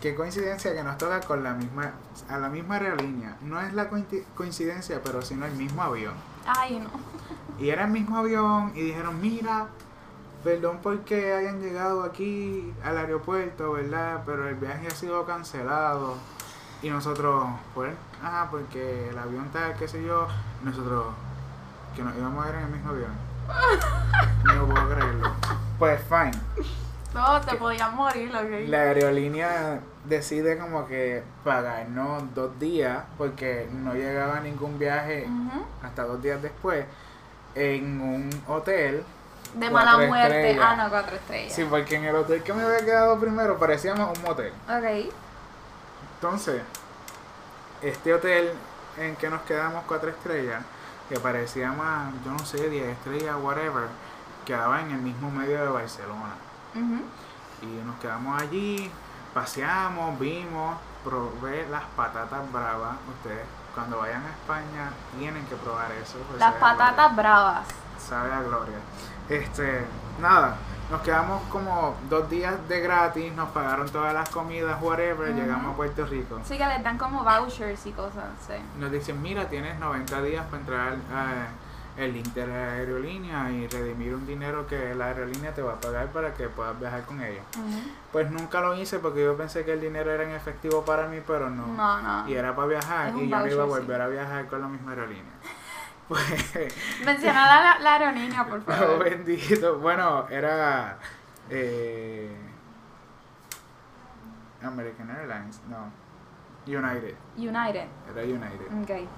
qué 0.00 0.14
coincidencia 0.14 0.74
que 0.74 0.82
nos 0.82 0.96
toca 0.98 1.20
con 1.20 1.42
la 1.44 1.52
misma 1.54 1.92
a 2.28 2.38
la 2.38 2.48
misma 2.48 2.76
aerolínea. 2.76 3.36
No 3.42 3.60
es 3.60 3.72
la 3.74 3.90
coinci- 3.90 4.24
coincidencia, 4.34 5.00
pero 5.02 5.22
sino 5.22 5.46
el 5.46 5.52
mismo 5.52 5.82
avión. 5.82 6.14
Ay, 6.46 6.78
no. 6.80 6.90
Y 7.62 7.70
era 7.70 7.84
el 7.84 7.90
mismo 7.90 8.16
avión 8.16 8.72
y 8.74 8.80
dijeron, 8.80 9.20
mira, 9.20 9.66
perdón 10.42 10.78
porque 10.82 11.34
hayan 11.34 11.60
llegado 11.60 12.02
aquí 12.02 12.72
al 12.82 12.96
aeropuerto, 12.98 13.72
¿verdad? 13.72 14.22
Pero 14.24 14.48
el 14.48 14.54
viaje 14.54 14.86
ha 14.88 14.90
sido 14.90 15.24
cancelado. 15.26 16.14
Y 16.82 16.88
nosotros, 16.88 17.44
pues, 17.74 17.92
ah, 18.22 18.48
porque 18.50 19.10
el 19.10 19.18
avión 19.18 19.44
está, 19.44 19.74
qué 19.74 19.86
sé 19.86 20.02
yo, 20.02 20.26
nosotros, 20.64 21.08
que 21.94 22.02
nos 22.02 22.16
íbamos 22.16 22.46
a 22.46 22.48
ir 22.48 22.54
en 22.54 22.62
el 22.62 22.70
mismo 22.70 22.90
avión. 22.90 23.12
No 24.44 24.66
puedo 24.66 24.88
creerlo. 24.88 25.30
Pues, 25.78 26.00
fine. 26.08 26.32
No, 27.14 27.40
te 27.40 27.56
podías 27.56 27.92
morir, 27.92 28.30
ok. 28.34 28.68
La 28.68 28.78
aerolínea 28.82 29.80
decide 30.04 30.58
como 30.58 30.86
que 30.86 31.22
pagarnos 31.44 32.34
dos 32.34 32.58
días 32.58 33.04
porque 33.18 33.68
no 33.72 33.94
llegaba 33.94 34.40
ningún 34.40 34.78
viaje 34.78 35.26
hasta 35.82 36.04
dos 36.04 36.22
días 36.22 36.40
después 36.40 36.86
en 37.54 38.00
un 38.00 38.30
hotel. 38.46 39.02
De 39.54 39.68
mala 39.68 39.96
muerte. 40.06 40.50
estrellas. 40.50 40.66
Ah, 40.68 40.76
no, 40.76 40.90
cuatro 40.90 41.16
estrellas. 41.16 41.52
Sí, 41.52 41.66
porque 41.68 41.96
en 41.96 42.04
el 42.04 42.14
hotel 42.14 42.42
que 42.42 42.52
me 42.52 42.62
había 42.62 42.84
quedado 42.84 43.18
primero 43.18 43.58
parecíamos 43.58 44.16
un 44.16 44.24
motel. 44.24 44.52
Ok. 44.68 45.12
Entonces, 46.14 46.62
este 47.82 48.14
hotel 48.14 48.52
en 48.98 49.16
que 49.16 49.28
nos 49.28 49.42
quedamos 49.42 49.84
cuatro 49.88 50.10
estrellas, 50.10 50.62
que 51.08 51.18
parecía 51.18 51.72
más, 51.72 52.12
yo 52.24 52.30
no 52.30 52.38
sé, 52.40 52.68
10 52.68 52.88
estrellas, 52.88 53.36
whatever, 53.42 53.88
quedaba 54.44 54.80
en 54.80 54.92
el 54.92 55.00
mismo 55.00 55.30
medio 55.30 55.60
de 55.60 55.68
Barcelona. 55.68 56.34
Y 56.74 57.66
nos 57.86 57.96
quedamos 57.96 58.40
allí, 58.40 58.90
paseamos, 59.34 60.18
vimos, 60.18 60.76
probé 61.04 61.66
las 61.68 61.82
patatas 61.96 62.50
bravas. 62.52 62.96
Ustedes, 63.18 63.44
cuando 63.74 63.98
vayan 63.98 64.22
a 64.24 64.30
España, 64.30 64.90
tienen 65.18 65.44
que 65.46 65.56
probar 65.56 65.90
eso. 65.92 66.18
pues 66.28 66.38
Las 66.40 66.54
patatas 66.54 67.14
bravas. 67.16 67.66
Sabe 67.98 68.32
a 68.32 68.40
gloria. 68.42 68.78
Este, 69.28 69.84
nada, 70.20 70.56
nos 70.90 71.02
quedamos 71.02 71.42
como 71.50 71.94
dos 72.08 72.28
días 72.30 72.54
de 72.68 72.80
gratis, 72.80 73.32
nos 73.34 73.50
pagaron 73.50 73.88
todas 73.90 74.12
las 74.14 74.28
comidas, 74.30 74.80
whatever, 74.82 75.30
Ujú. 75.30 75.38
llegamos 75.40 75.72
a 75.74 75.76
Puerto 75.76 76.06
Rico. 76.06 76.40
Sí 76.44 76.56
que 76.58 76.66
les 76.66 76.82
dan 76.82 76.98
como 76.98 77.22
vouchers 77.22 77.84
y 77.86 77.92
cosas, 77.92 78.24
sí. 78.46 78.54
Nos 78.78 78.90
dicen, 78.90 79.20
mira, 79.22 79.48
tienes 79.48 79.78
90 79.78 80.22
días 80.22 80.44
para 80.46 80.58
entrar 80.60 80.92
a 81.14 81.48
el 82.00 82.14
link 82.14 82.28
de 82.28 82.46
la 82.46 82.72
aerolínea 82.72 83.50
y 83.50 83.66
redimir 83.68 84.14
un 84.14 84.26
dinero 84.26 84.66
que 84.66 84.94
la 84.94 85.06
aerolínea 85.06 85.52
te 85.52 85.62
va 85.62 85.74
a 85.74 85.80
pagar 85.80 86.08
para 86.08 86.32
que 86.34 86.48
puedas 86.48 86.78
viajar 86.80 87.04
con 87.04 87.20
ella. 87.22 87.42
Pues 88.12 88.30
nunca 88.30 88.60
lo 88.60 88.74
hice 88.74 88.98
porque 88.98 89.22
yo 89.22 89.36
pensé 89.36 89.64
que 89.64 89.72
el 89.74 89.80
dinero 89.80 90.10
era 90.10 90.24
en 90.24 90.30
efectivo 90.30 90.84
para 90.84 91.06
mí, 91.08 91.18
pero 91.26 91.50
no. 91.50 91.66
No, 91.66 92.00
no. 92.00 92.28
Y 92.28 92.34
era 92.34 92.56
para 92.56 92.68
viajar 92.68 93.08
y 93.16 93.28
yo 93.28 93.38
no 93.38 93.46
iba 93.46 93.62
a 93.62 93.66
sí. 93.66 93.70
volver 93.72 94.00
a 94.00 94.08
viajar 94.08 94.46
con 94.46 94.62
la 94.62 94.68
misma 94.68 94.90
aerolínea. 94.92 95.24
Pues, 96.10 96.74
Menciona 97.04 97.46
la, 97.46 97.78
la 97.78 97.94
aerolínea, 97.94 98.44
por 98.44 98.58
oh, 98.66 98.72
favor. 98.72 99.04
bendito. 99.04 99.78
Bueno, 99.78 100.26
era 100.28 100.98
eh, 101.48 102.36
American 104.60 105.08
Airlines, 105.08 105.60
no. 105.68 105.92
United, 106.66 107.14
United. 107.36 107.86
era 108.10 108.22
United. 108.22 108.82
Ok. 108.82 109.08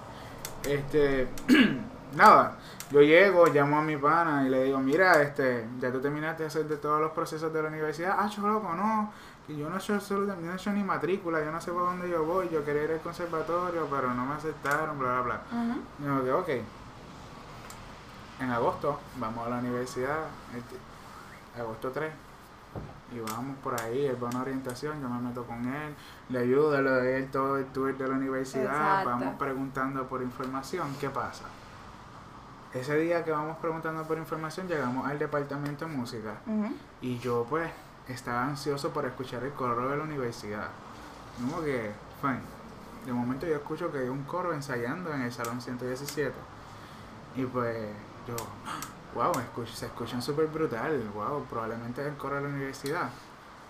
Este, 0.69 1.29
nada, 2.15 2.57
yo 2.91 3.01
llego, 3.01 3.47
llamo 3.47 3.79
a 3.79 3.83
mi 3.83 3.97
pana 3.97 4.47
y 4.47 4.51
le 4.51 4.65
digo, 4.65 4.79
mira, 4.79 5.23
este, 5.23 5.67
ya 5.81 5.91
tú 5.91 6.01
terminaste 6.01 6.43
de 6.43 6.47
hacer 6.49 6.67
de 6.67 6.77
todos 6.77 7.01
los 7.01 7.13
procesos 7.13 7.53
de 7.53 7.63
la 7.63 7.69
universidad. 7.69 8.17
Ah, 8.19 8.29
yo 8.29 8.47
loco, 8.47 8.75
no, 8.75 9.13
que 9.47 9.57
yo 9.57 9.69
no 9.69 9.77
he 9.77 9.79
hecho 9.79 9.95
absolutamente, 9.95 10.47
no 10.47 10.53
he 10.53 10.57
hecho 10.57 10.73
ni 10.73 10.83
matrícula, 10.83 11.43
yo 11.43 11.51
no 11.51 11.61
sé 11.61 11.73
por 11.73 11.83
dónde 11.83 12.09
yo 12.09 12.25
voy, 12.25 12.49
yo 12.51 12.65
quería 12.65 12.85
ir 12.85 12.91
al 12.93 13.01
conservatorio, 13.01 13.87
pero 13.91 14.13
no 14.15 14.27
me 14.27 14.35
aceptaron, 14.35 14.99
bla, 14.99 15.21
bla, 15.21 15.23
bla. 15.23 15.43
Ujú. 15.51 15.81
Y 16.01 16.05
yo 16.05 16.23
digo, 16.23 16.39
ok, 16.41 16.49
en 18.41 18.51
agosto 18.51 18.99
vamos 19.17 19.47
a 19.47 19.51
la 19.51 19.59
universidad, 19.59 20.19
este, 20.57 20.77
agosto 21.61 21.91
3, 21.91 22.13
y 23.15 23.21
vamos 23.21 23.57
por 23.63 23.81
ahí, 23.81 24.07
él 24.07 24.23
va 24.23 24.29
a 24.29 24.31
una 24.31 24.43
orientación, 24.43 25.01
yo 25.01 25.09
me 25.09 25.29
meto 25.29 25.45
con 25.45 25.67
él, 25.67 25.95
le 26.29 26.39
ayudo, 26.39 26.81
le 26.81 26.91
doy 26.91 27.23
todo 27.27 27.59
el 27.59 27.67
tour 27.67 27.97
de 27.97 28.09
la 28.09 28.15
universidad, 28.15 28.65
Exacto. 28.65 29.09
vamos 29.11 29.35
preguntando 29.39 30.07
por 30.07 30.23
información, 30.23 30.95
¿qué 31.01 31.11
pasa? 31.11 31.45
Ese 32.75 32.97
día 32.97 33.23
que 33.23 33.31
vamos 33.31 33.59
preguntando 33.59 34.03
por 34.05 34.17
información 34.17 34.67
llegamos 34.67 35.07
al 35.07 35.19
departamento 35.19 35.87
de 35.87 35.95
música 35.95 36.37
y 37.03 37.19
yo 37.19 37.47
pues 37.49 37.71
estaba 38.09 38.45
ansioso 38.45 38.91
por 38.91 39.05
escuchar 39.05 39.45
el 39.45 39.53
coro 39.53 39.91
de 39.91 39.97
la 39.97 40.05
universidad. 40.05 40.69
Como 41.39 41.63
que, 41.63 41.93
fine. 42.21 42.41
De 43.05 43.13
momento 43.13 43.47
yo 43.47 43.57
escucho 43.57 43.91
que 43.91 43.99
hay 43.99 44.09
un 44.09 44.23
coro 44.25 44.55
ensayando 44.55 45.13
en 45.13 45.23
el 45.23 45.33
salón 45.33 45.61
117. 45.61 46.33
Y 47.37 47.45
pues 47.45 47.77
yo, 48.27 48.37
wow, 49.15 49.33
escucho, 49.41 49.75
se 49.75 49.87
escuchan 49.87 50.23
súper 50.23 50.47
brutal, 50.47 51.11
wow, 51.15 51.45
probablemente 51.45 52.01
es 52.01 52.09
el 52.09 52.17
coro 52.17 52.37
de 52.37 52.43
la 52.43 52.49
universidad. 52.49 53.11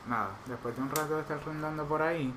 Nada, 0.09 0.31
después 0.47 0.77
de 0.77 0.83
un 0.83 0.91
rato 0.91 1.15
de 1.17 1.23
estar 1.23 1.43
rondando 1.45 1.85
por 1.87 2.03
ahí, 2.03 2.35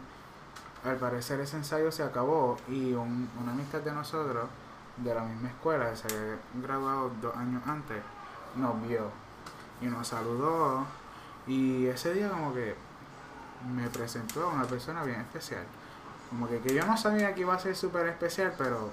al 0.84 0.96
parecer 0.98 1.40
ese 1.40 1.58
ensayo 1.58 1.92
se 1.92 2.04
acabó 2.04 2.58
y 2.70 2.94
un, 2.94 3.30
una 3.42 3.52
amistad 3.52 3.82
de 3.82 3.92
nosotros, 3.92 4.46
de 4.98 5.14
la 5.14 5.22
misma 5.22 5.50
escuela, 5.50 5.90
que 5.90 5.98
se 5.98 6.08
había 6.08 6.38
graduado 6.56 7.12
dos 7.22 7.36
años 7.36 7.62
antes, 7.68 8.02
nos 8.56 8.82
vio 8.88 9.10
y 9.82 9.86
nos 9.88 10.08
saludó. 10.08 10.86
Y 11.48 11.88
ese 11.88 12.14
día 12.14 12.30
como 12.30 12.54
que 12.54 12.76
me 13.74 13.88
presentó 13.90 14.50
a 14.50 14.54
una 14.54 14.64
persona 14.66 15.04
bien 15.04 15.22
especial. 15.22 15.64
Como 16.30 16.48
que, 16.48 16.60
que 16.60 16.74
yo 16.74 16.86
no 16.86 16.98
sabía 16.98 17.34
que 17.34 17.42
iba 17.42 17.54
a 17.54 17.60
ser 17.60 17.76
súper 17.76 18.08
especial, 18.08 18.54
pero 18.58 18.90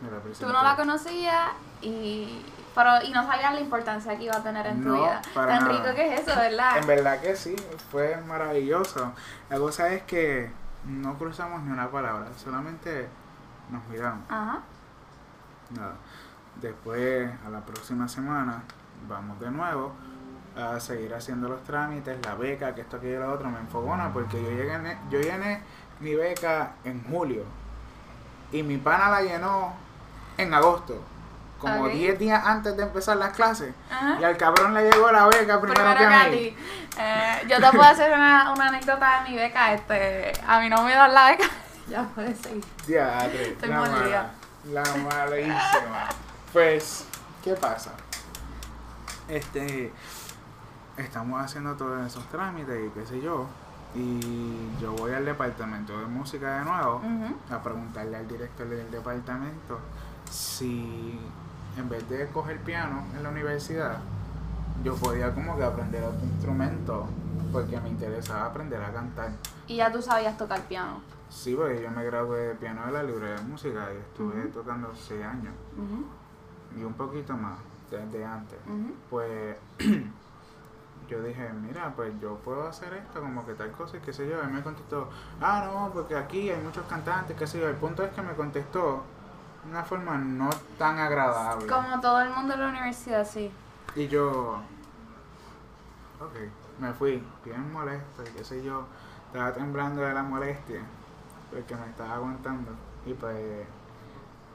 me 0.00 0.10
la 0.10 0.18
presentó. 0.18 0.46
Tú 0.46 0.52
no 0.52 0.62
la 0.62 0.76
conocías 0.76 1.50
y, 1.82 2.44
pero, 2.74 3.02
y 3.02 3.10
no 3.10 3.24
sabías 3.26 3.54
la 3.54 3.60
importancia 3.60 4.16
que 4.16 4.24
iba 4.24 4.36
a 4.36 4.42
tener 4.42 4.66
en 4.66 4.82
tu 4.82 4.94
vida. 4.94 5.22
para 5.34 5.58
Tan 5.58 5.68
nada. 5.68 5.82
rico 5.82 5.94
que 5.94 6.14
es 6.14 6.20
eso, 6.26 6.36
¿verdad? 6.38 6.78
En 6.78 6.86
verdad 6.86 7.20
que 7.20 7.36
sí, 7.36 7.54
fue 7.90 8.16
maravilloso. 8.26 9.12
La 9.50 9.58
cosa 9.58 9.88
es 9.92 10.02
que 10.02 10.50
no 10.84 11.16
cruzamos 11.16 11.62
ni 11.62 11.72
una 11.72 11.90
palabra, 11.90 12.26
solamente 12.36 13.08
nos 13.70 13.84
miramos. 13.86 14.24
Ajá. 14.28 14.60
Nada. 15.70 15.94
Después, 16.60 17.30
a 17.46 17.50
la 17.50 17.60
próxima 17.60 18.06
semana, 18.08 18.62
vamos 19.08 19.40
de 19.40 19.50
nuevo 19.50 19.92
a 20.56 20.78
seguir 20.78 21.12
haciendo 21.14 21.48
los 21.48 21.62
trámites, 21.64 22.16
la 22.24 22.34
beca, 22.34 22.74
que 22.74 22.82
esto, 22.82 22.96
aquello 22.98 23.16
y 23.16 23.18
lo 23.18 23.32
otro, 23.32 23.50
me 23.50 23.58
enfogona 23.58 24.12
porque 24.12 24.40
yo 24.40 24.50
llené, 24.50 24.98
yo 25.10 25.20
llené 25.20 25.60
mi 26.00 26.14
beca 26.14 26.72
en 26.84 27.02
julio 27.04 27.44
y 28.52 28.62
mi 28.62 28.76
pana 28.76 29.10
la 29.10 29.22
llenó 29.22 29.74
en 30.38 30.54
agosto, 30.54 31.02
como 31.58 31.84
Ok. 31.86 31.92
10 31.92 32.18
días 32.18 32.44
antes 32.46 32.76
de 32.76 32.84
empezar 32.84 33.16
las 33.16 33.32
clases. 33.34 33.74
Ajá. 33.90 34.16
Y 34.20 34.24
al 34.24 34.36
cabrón 34.36 34.74
le 34.74 34.88
llegó 34.90 35.10
la 35.10 35.26
beca 35.26 35.60
primero, 35.60 35.82
Primero 35.82 35.98
que 35.98 36.14
a 36.14 36.28
mí. 36.28 36.56
Eh, 36.98 37.42
yo 37.48 37.56
te 37.56 37.70
puedo 37.70 37.82
hacer 37.82 38.12
una, 38.12 38.52
una 38.52 38.68
anécdota 38.68 39.22
de 39.24 39.30
mi 39.30 39.36
beca. 39.36 39.74
Este, 39.74 40.32
a 40.46 40.60
mí 40.60 40.68
no 40.68 40.84
me 40.84 40.92
dan 40.92 41.12
la 41.12 41.30
beca. 41.30 41.44
ya 41.88 42.02
puedes 42.14 42.38
seguir. 42.38 42.64
Diadre, 42.86 43.48
Estoy 43.48 43.70
molida. 43.70 44.30
La 44.72 44.82
malísima. 44.82 46.08
Pues, 46.52 47.06
¿qué 47.42 47.54
pasa? 47.54 47.92
Este, 49.28 49.92
estamos 50.96 51.42
haciendo 51.42 51.74
todos 51.74 52.06
esos 52.06 52.24
trámites 52.28 52.86
y 52.86 52.90
qué 52.90 53.06
sé 53.06 53.20
yo. 53.20 53.46
Y 53.94 54.80
yo 54.80 54.92
voy 54.92 55.12
al 55.12 55.24
departamento 55.24 55.98
de 55.98 56.06
música 56.06 56.58
de 56.58 56.64
nuevo 56.64 57.00
a 57.48 57.62
preguntarle 57.62 58.16
al 58.16 58.26
director 58.26 58.68
del 58.68 58.90
departamento 58.90 59.78
si 60.28 61.20
en 61.76 61.88
vez 61.88 62.08
de 62.08 62.26
coger 62.28 62.58
piano 62.60 63.04
en 63.16 63.22
la 63.22 63.28
universidad, 63.28 63.98
yo 64.82 64.96
podía 64.96 65.32
como 65.32 65.56
que 65.56 65.62
aprender 65.62 66.02
otro 66.02 66.24
instrumento 66.24 67.06
porque 67.54 67.80
me 67.80 67.88
interesaba 67.88 68.46
aprender 68.46 68.82
a 68.82 68.92
cantar. 68.92 69.30
Y 69.68 69.76
ya 69.76 69.92
tú 69.92 70.02
sabías 70.02 70.36
tocar 70.36 70.60
piano. 70.62 71.00
Sí, 71.30 71.54
porque 71.54 71.82
yo 71.82 71.90
me 71.90 72.04
gradué 72.04 72.48
de 72.48 72.54
piano 72.56 72.84
de 72.86 72.92
la 72.92 73.02
librería 73.04 73.36
de 73.36 73.42
música 73.42 73.88
y 73.94 73.96
estuve 73.98 74.48
tocando 74.48 74.92
seis 74.94 75.24
años 75.24 75.54
y 76.76 76.82
un 76.82 76.94
poquito 76.94 77.34
más 77.34 77.58
desde 77.90 78.24
antes. 78.24 78.58
Pues 79.08 79.56
yo 81.08 81.22
dije, 81.22 81.48
mira, 81.52 81.92
pues 81.94 82.12
yo 82.20 82.36
puedo 82.38 82.66
hacer 82.66 82.92
esto, 82.94 83.20
como 83.20 83.46
que 83.46 83.54
tal 83.54 83.70
cosa, 83.72 83.98
y 83.98 84.00
qué 84.00 84.12
sé 84.12 84.28
yo. 84.28 84.40
Él 84.42 84.50
me 84.50 84.62
contestó, 84.62 85.08
ah, 85.40 85.70
no, 85.72 85.92
porque 85.92 86.16
aquí 86.16 86.50
hay 86.50 86.60
muchos 86.60 86.84
cantantes, 86.86 87.36
qué 87.36 87.46
sé 87.46 87.60
yo. 87.60 87.68
El 87.68 87.76
punto 87.76 88.02
es 88.02 88.12
que 88.12 88.22
me 88.22 88.34
contestó 88.34 89.04
de 89.62 89.70
una 89.70 89.84
forma 89.84 90.18
no 90.18 90.50
tan 90.76 90.98
agradable. 90.98 91.68
Como 91.68 92.00
todo 92.00 92.20
el 92.20 92.30
mundo 92.30 92.54
en 92.54 92.60
la 92.60 92.68
universidad, 92.68 93.24
sí. 93.24 93.50
Y 93.94 94.08
yo, 94.08 94.60
ok, 96.20 96.36
me 96.78 96.92
fui 96.92 97.22
bien 97.44 97.72
molesto, 97.72 98.22
y 98.22 98.36
qué 98.36 98.44
sé 98.44 98.62
yo. 98.62 98.86
Estaba 99.26 99.52
temblando 99.52 100.02
de 100.02 100.14
la 100.14 100.22
molestia, 100.22 100.80
porque 101.50 101.74
me 101.74 101.86
estaba 101.86 102.14
aguantando. 102.14 102.72
Y 103.04 103.14
pues, 103.14 103.66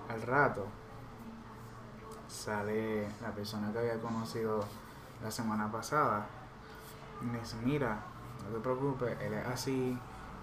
al 0.10 0.22
rato, 0.22 0.66
sale 2.28 3.08
la 3.22 3.32
persona 3.32 3.72
que 3.72 3.80
había 3.80 4.00
conocido 4.00 4.64
la 5.22 5.32
semana 5.32 5.72
pasada. 5.72 6.26
Y 7.22 7.26
me 7.26 7.40
dice, 7.40 7.58
mira, 7.64 8.00
no 8.44 8.56
te 8.56 8.62
preocupes, 8.62 9.18
él 9.22 9.34
es 9.34 9.48
así. 9.48 9.98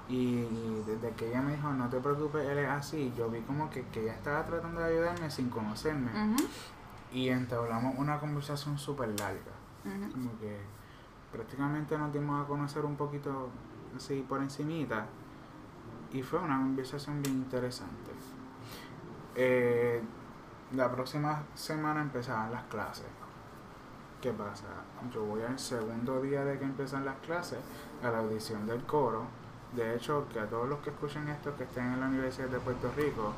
Y 0.09 0.45
desde 0.87 1.11
que 1.17 1.31
ella 1.31 1.41
me 1.41 1.57
dijo, 1.57 1.69
no 1.71 1.89
te 1.89 1.99
preocupes, 1.99 2.47
él 2.47 2.59
es 2.59 2.69
así, 2.69 3.13
yo 3.17 3.29
vi 3.29 3.41
como 3.41 3.71
que, 3.71 3.85
que 3.89 4.03
ella 4.03 4.15
estaba 4.15 4.45
tratando 4.45 4.81
de 4.81 4.93
ayudarme 4.93 5.31
sin 5.31 5.49
conocerme. 5.51 6.11
Y 7.13 7.29
entablamos 7.31 7.95
una 7.99 8.21
conversación 8.21 8.79
súper 8.79 9.09
larga. 9.19 9.53
Como 10.13 10.39
que 10.39 10.61
prácticamente 11.33 11.97
nos 11.99 12.13
dimos 12.13 12.45
a 12.45 12.49
conocer 12.49 12.85
un 12.85 12.97
poquito 12.97 13.49
así 13.97 14.25
por 14.29 14.41
encimita. 14.43 15.07
Y 16.13 16.23
fue 16.23 16.39
una 16.39 16.57
conversación 16.57 17.21
bien 17.23 17.37
interesante. 17.37 18.11
Eh, 19.35 20.03
la 20.75 20.91
próxima 20.91 21.43
semana 21.55 22.01
empezaban 22.03 22.51
las 22.53 22.65
clases. 22.65 23.07
¿Qué 24.21 24.33
pasa? 24.33 24.65
Yo 25.13 25.25
voy 25.25 25.43
al 25.43 25.59
segundo 25.59 26.21
día 26.23 26.45
de 26.45 26.59
que 26.59 26.65
empiezan 26.65 27.05
las 27.05 27.17
clases 27.17 27.59
a 28.03 28.11
la 28.11 28.19
audición 28.19 28.67
del 28.67 28.83
coro. 28.85 29.25
De 29.75 29.95
hecho, 29.95 30.27
que 30.33 30.41
a 30.41 30.47
todos 30.49 30.69
los 30.69 30.79
que 30.79 30.91
escuchen 30.91 31.29
esto 31.29 31.55
que 31.57 31.65
estén 31.65 31.93
en 31.93 32.01
la 32.01 32.07
Universidad 32.07 32.49
de 32.49 32.59
Puerto 32.59 32.91
Rico, 32.97 33.33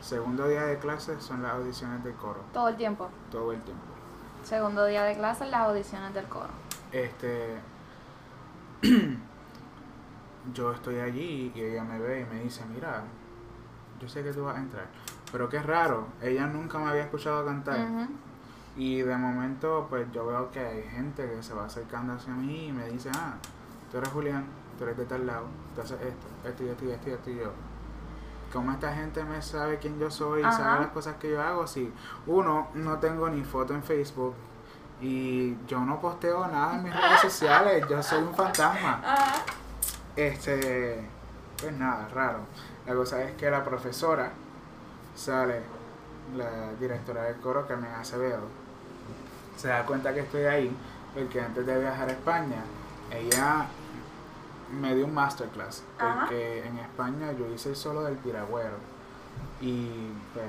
segundo 0.00 0.48
día 0.48 0.64
de 0.64 0.78
clases 0.78 1.22
son 1.22 1.42
las 1.42 1.52
audiciones 1.52 2.02
del 2.02 2.14
coro, 2.14 2.40
Todo 2.52 2.68
el 2.68 2.76
tiempo. 2.76 3.08
todo 3.30 3.52
el 3.52 3.60
tiempo. 3.62 3.82
Segundo 4.42 4.84
día 4.86 5.04
de 5.04 5.14
clase, 5.16 5.46
las 5.46 5.60
audiciones 5.68 6.12
del 6.12 6.26
coro. 6.26 6.48
Este. 6.94 7.56
yo 10.54 10.72
estoy 10.72 11.00
allí 11.00 11.50
y 11.54 11.60
ella 11.60 11.82
me 11.82 11.98
ve 11.98 12.20
y 12.20 12.24
me 12.32 12.40
dice: 12.44 12.64
Mira, 12.72 13.02
yo 14.00 14.08
sé 14.08 14.22
que 14.22 14.32
tú 14.32 14.44
vas 14.44 14.56
a 14.56 14.60
entrar. 14.60 14.86
Pero 15.32 15.48
qué 15.48 15.60
raro, 15.60 16.06
ella 16.22 16.46
nunca 16.46 16.78
me 16.78 16.88
había 16.88 17.02
escuchado 17.02 17.44
cantar. 17.44 18.08
Y 18.76 19.02
de 19.02 19.16
momento, 19.16 19.86
pues 19.90 20.06
yo 20.12 20.26
veo 20.26 20.50
que 20.52 20.60
hay 20.60 20.82
gente 20.84 21.28
que 21.28 21.42
se 21.42 21.52
va 21.52 21.64
acercando 21.64 22.12
hacia 22.12 22.32
mí 22.32 22.68
y 22.68 22.72
me 22.72 22.88
dice: 22.88 23.10
Ah, 23.12 23.34
tú 23.90 23.98
eres 23.98 24.10
Julián, 24.10 24.44
tú 24.78 24.84
eres 24.84 24.96
de 24.96 25.06
tal 25.06 25.26
lado, 25.26 25.46
tú 25.74 25.80
haces 25.80 26.00
esto, 26.00 26.26
esto 26.48 26.62
y 26.62 26.68
esto 26.68 26.84
y 26.84 26.90
esto 26.90 27.10
y 27.10 27.12
esto 27.12 27.30
y 27.30 27.36
yo. 27.38 27.52
¿Cómo 28.52 28.70
esta 28.70 28.94
gente 28.94 29.24
me 29.24 29.42
sabe 29.42 29.80
quién 29.80 29.98
yo 29.98 30.12
soy 30.12 30.42
y 30.42 30.52
sabe 30.52 30.82
las 30.82 30.92
cosas 30.92 31.16
que 31.16 31.28
yo 31.28 31.42
hago? 31.42 31.66
Si, 31.66 31.92
uno, 32.28 32.68
no 32.74 32.98
tengo 32.98 33.28
ni 33.28 33.42
foto 33.42 33.74
en 33.74 33.82
Facebook 33.82 34.34
y 35.00 35.56
yo 35.66 35.80
no 35.80 36.00
posteo 36.00 36.46
nada 36.46 36.76
en 36.76 36.84
mis 36.84 36.94
redes 36.94 37.20
sociales, 37.20 37.84
yo 37.88 38.02
soy 38.02 38.22
un 38.22 38.34
fantasma. 38.34 39.02
Este, 40.16 41.04
pues 41.60 41.72
nada, 41.72 42.08
raro. 42.14 42.38
La 42.86 42.94
cosa 42.94 43.22
es 43.22 43.32
que 43.32 43.50
la 43.50 43.64
profesora 43.64 44.30
sale, 45.16 45.62
la 46.36 46.72
directora 46.78 47.24
del 47.24 47.36
coro, 47.36 47.66
Carmen 47.66 47.92
Acevedo, 47.92 48.48
se 49.56 49.68
da 49.68 49.84
cuenta 49.84 50.12
que 50.12 50.20
estoy 50.20 50.44
ahí, 50.44 50.76
porque 51.14 51.40
antes 51.40 51.66
de 51.66 51.78
viajar 51.78 52.08
a 52.08 52.12
España, 52.12 52.62
ella 53.10 53.66
me 54.80 54.94
dio 54.94 55.06
un 55.06 55.14
masterclass, 55.14 55.82
Ajá. 55.98 56.20
porque 56.20 56.66
en 56.66 56.78
España 56.78 57.32
yo 57.32 57.46
hice 57.48 57.70
el 57.70 57.76
solo 57.76 58.02
del 58.02 58.16
piragüero. 58.16 58.76
Y 59.60 60.10
pues, 60.32 60.46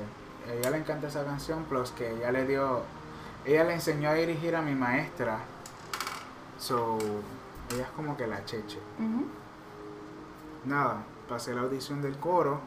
a 0.50 0.54
ella 0.54 0.72
le 0.72 0.78
encanta 0.78 1.08
esa 1.08 1.24
canción, 1.24 1.64
plus 1.66 1.92
que 1.92 2.12
ella 2.12 2.32
le 2.32 2.46
dio, 2.46 2.82
ella 3.46 3.64
le 3.64 3.74
enseñó 3.74 4.10
a 4.10 4.14
dirigir 4.14 4.56
a 4.56 4.62
mi 4.62 4.76
maestra. 4.76 5.40
So, 6.58 6.98
ella 7.72 7.84
es 7.84 7.90
como 7.90 8.16
que 8.16 8.28
la 8.28 8.44
cheche 8.46 8.80
nada, 10.66 11.04
pasé 11.30 11.54
la 11.54 11.62
audición 11.62 12.02
del 12.02 12.18
coro 12.18 12.60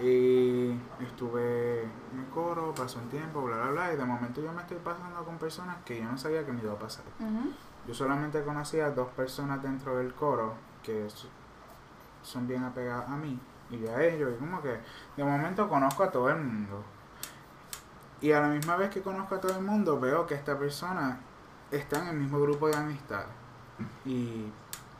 y 0.00 0.70
estuve 1.00 1.82
en 1.82 2.20
el 2.20 2.26
coro, 2.32 2.74
pasó 2.74 2.98
un 2.98 3.08
tiempo, 3.08 3.42
bla, 3.42 3.56
bla, 3.56 3.70
bla, 3.70 3.92
y 3.92 3.96
de 3.96 4.04
momento 4.04 4.40
yo 4.40 4.52
me 4.52 4.62
estoy 4.62 4.78
pasando 4.78 5.22
con 5.24 5.36
personas 5.36 5.76
que 5.84 5.98
yo 5.98 6.04
no 6.04 6.16
sabía 6.16 6.44
que 6.46 6.52
me 6.52 6.62
iba 6.62 6.72
a 6.72 6.78
pasar. 6.78 7.04
Yo 7.86 7.94
solamente 7.94 8.42
conocía 8.42 8.86
a 8.86 8.90
dos 8.90 9.08
personas 9.08 9.62
dentro 9.62 9.98
del 9.98 10.14
coro 10.14 10.54
que 10.82 11.06
son 12.22 12.46
bien 12.46 12.64
apegadas 12.64 13.08
a 13.08 13.16
mí 13.16 13.38
y 13.70 13.86
a 13.86 14.02
ellos, 14.02 14.32
y 14.34 14.38
como 14.38 14.62
que 14.62 14.78
de 15.16 15.24
momento 15.24 15.68
conozco 15.68 16.04
a 16.04 16.10
todo 16.10 16.30
el 16.30 16.36
mundo. 16.36 16.82
Y 18.20 18.32
a 18.32 18.40
la 18.40 18.48
misma 18.48 18.76
vez 18.76 18.90
que 18.90 19.02
conozco 19.02 19.34
a 19.34 19.40
todo 19.40 19.56
el 19.56 19.64
mundo, 19.64 19.98
veo 19.98 20.26
que 20.26 20.34
esta 20.34 20.58
persona 20.58 21.18
está 21.70 22.00
en 22.02 22.08
el 22.08 22.16
mismo 22.16 22.40
grupo 22.40 22.68
de 22.68 22.76
amistad. 22.76 23.24
Y 24.04 24.46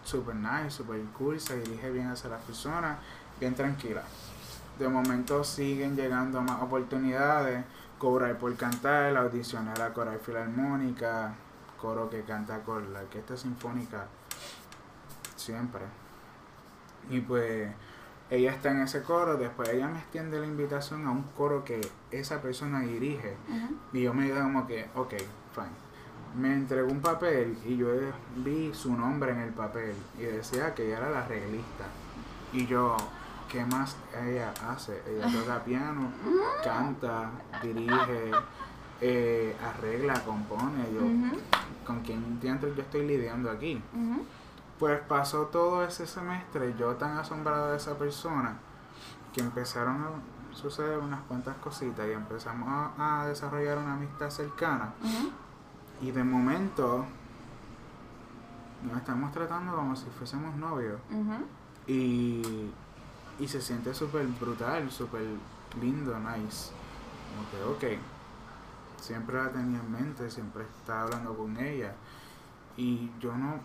super 0.05 0.35
nice, 0.35 0.71
super 0.71 1.01
cool, 1.19 1.39
se 1.39 1.59
dirige 1.61 1.91
bien 1.91 2.09
hacia 2.09 2.31
las 2.31 2.43
personas, 2.43 2.99
bien 3.39 3.55
tranquila. 3.55 4.03
De 4.79 4.89
momento 4.89 5.45
siguen 5.45 5.95
llegando 5.97 6.41
más 6.41 6.63
oportunidades, 6.63 7.65
cobrar 7.99 8.39
por 8.39 8.57
cantar, 8.57 9.15
audicionar 9.17 9.81
a 9.83 9.93
coral 9.93 10.19
filarmónica, 10.21 11.35
coro 11.79 12.09
que 12.09 12.23
canta 12.23 12.61
con 12.63 12.93
la 12.93 13.01
orquesta 13.01 13.37
sinfónica, 13.37 14.07
siempre. 15.37 15.83
Y 17.11 17.21
pues 17.21 17.71
ella 18.31 18.53
está 18.53 18.71
en 18.71 18.83
ese 18.83 19.03
coro, 19.03 19.37
después 19.37 19.69
ella 19.71 19.89
me 19.89 19.99
extiende 19.99 20.39
la 20.39 20.47
invitación 20.47 21.07
a 21.07 21.11
un 21.11 21.23
coro 21.37 21.65
que 21.65 21.81
esa 22.11 22.41
persona 22.41 22.81
dirige. 22.81 23.35
Y 23.93 24.03
yo 24.03 24.15
me 24.15 24.29
quedé 24.29 24.41
como 24.41 24.67
que, 24.67 24.89
ok, 24.95 25.15
fine. 25.53 25.91
Me 26.37 26.55
entregó 26.55 26.91
un 26.91 27.01
papel 27.01 27.59
y 27.67 27.77
yo 27.77 27.89
vi 28.37 28.73
su 28.73 28.95
nombre 28.95 29.33
en 29.33 29.41
el 29.41 29.51
papel 29.51 29.95
y 30.17 30.23
decía 30.23 30.75
que 30.75 30.87
ella 30.87 30.99
era 30.99 31.11
la 31.11 31.25
arreglista. 31.25 31.87
Y 32.53 32.67
yo, 32.67 32.97
¿qué 33.51 33.65
más 33.65 33.97
ella 34.25 34.55
hace? 34.69 35.03
Ella 35.09 35.27
toca 35.33 35.65
piano, 35.65 36.13
canta, 36.63 37.31
dirige, 37.63 38.31
eh, 39.01 39.57
arregla, 39.61 40.15
compone. 40.25 40.85
Yo. 40.95 41.01
¿con 41.91 42.01
quién 42.03 42.39
diantres 42.39 42.77
yo 42.77 42.83
estoy 42.83 43.05
lidiando 43.07 43.51
aquí? 43.51 43.83
Pues 44.81 44.99
pasó 45.03 45.43
todo 45.45 45.85
ese 45.85 46.07
semestre 46.07 46.75
yo 46.79 46.95
tan 46.97 47.19
asombrado 47.19 47.71
de 47.71 47.77
esa 47.77 47.99
persona 47.99 48.57
que 49.35 49.43
empezaron 49.43 50.03
a 50.03 50.57
suceder 50.57 50.99
unas 50.99 51.21
cuantas 51.29 51.55
cositas 51.59 52.09
y 52.09 52.13
empezamos 52.13 52.67
a, 52.67 53.21
a 53.21 53.27
desarrollar 53.27 53.77
una 53.77 53.93
amistad 53.93 54.31
cercana. 54.31 54.95
Y 56.01 56.11
de 56.11 56.25
momento 56.25 57.05
nos 58.83 58.97
estamos 58.97 59.31
tratando 59.33 59.77
como 59.77 59.95
si 59.95 60.07
fuésemos 60.19 60.57
novios. 60.57 60.99
Y, 61.87 62.71
y 63.39 63.49
se 63.49 63.61
siente 63.61 63.93
súper 63.93 64.27
brutal, 64.27 64.91
súper 64.91 65.27
lindo, 65.79 66.19
nice. 66.19 66.73
Como 67.29 67.77
que, 67.79 67.97
ok, 67.97 68.01
siempre 68.99 69.37
la 69.37 69.51
tenía 69.51 69.79
en 69.79 69.93
mente, 69.93 70.31
siempre 70.31 70.65
estaba 70.65 71.03
hablando 71.03 71.37
con 71.37 71.55
ella. 71.59 71.93
Y 72.79 73.11
yo 73.21 73.37
no 73.37 73.61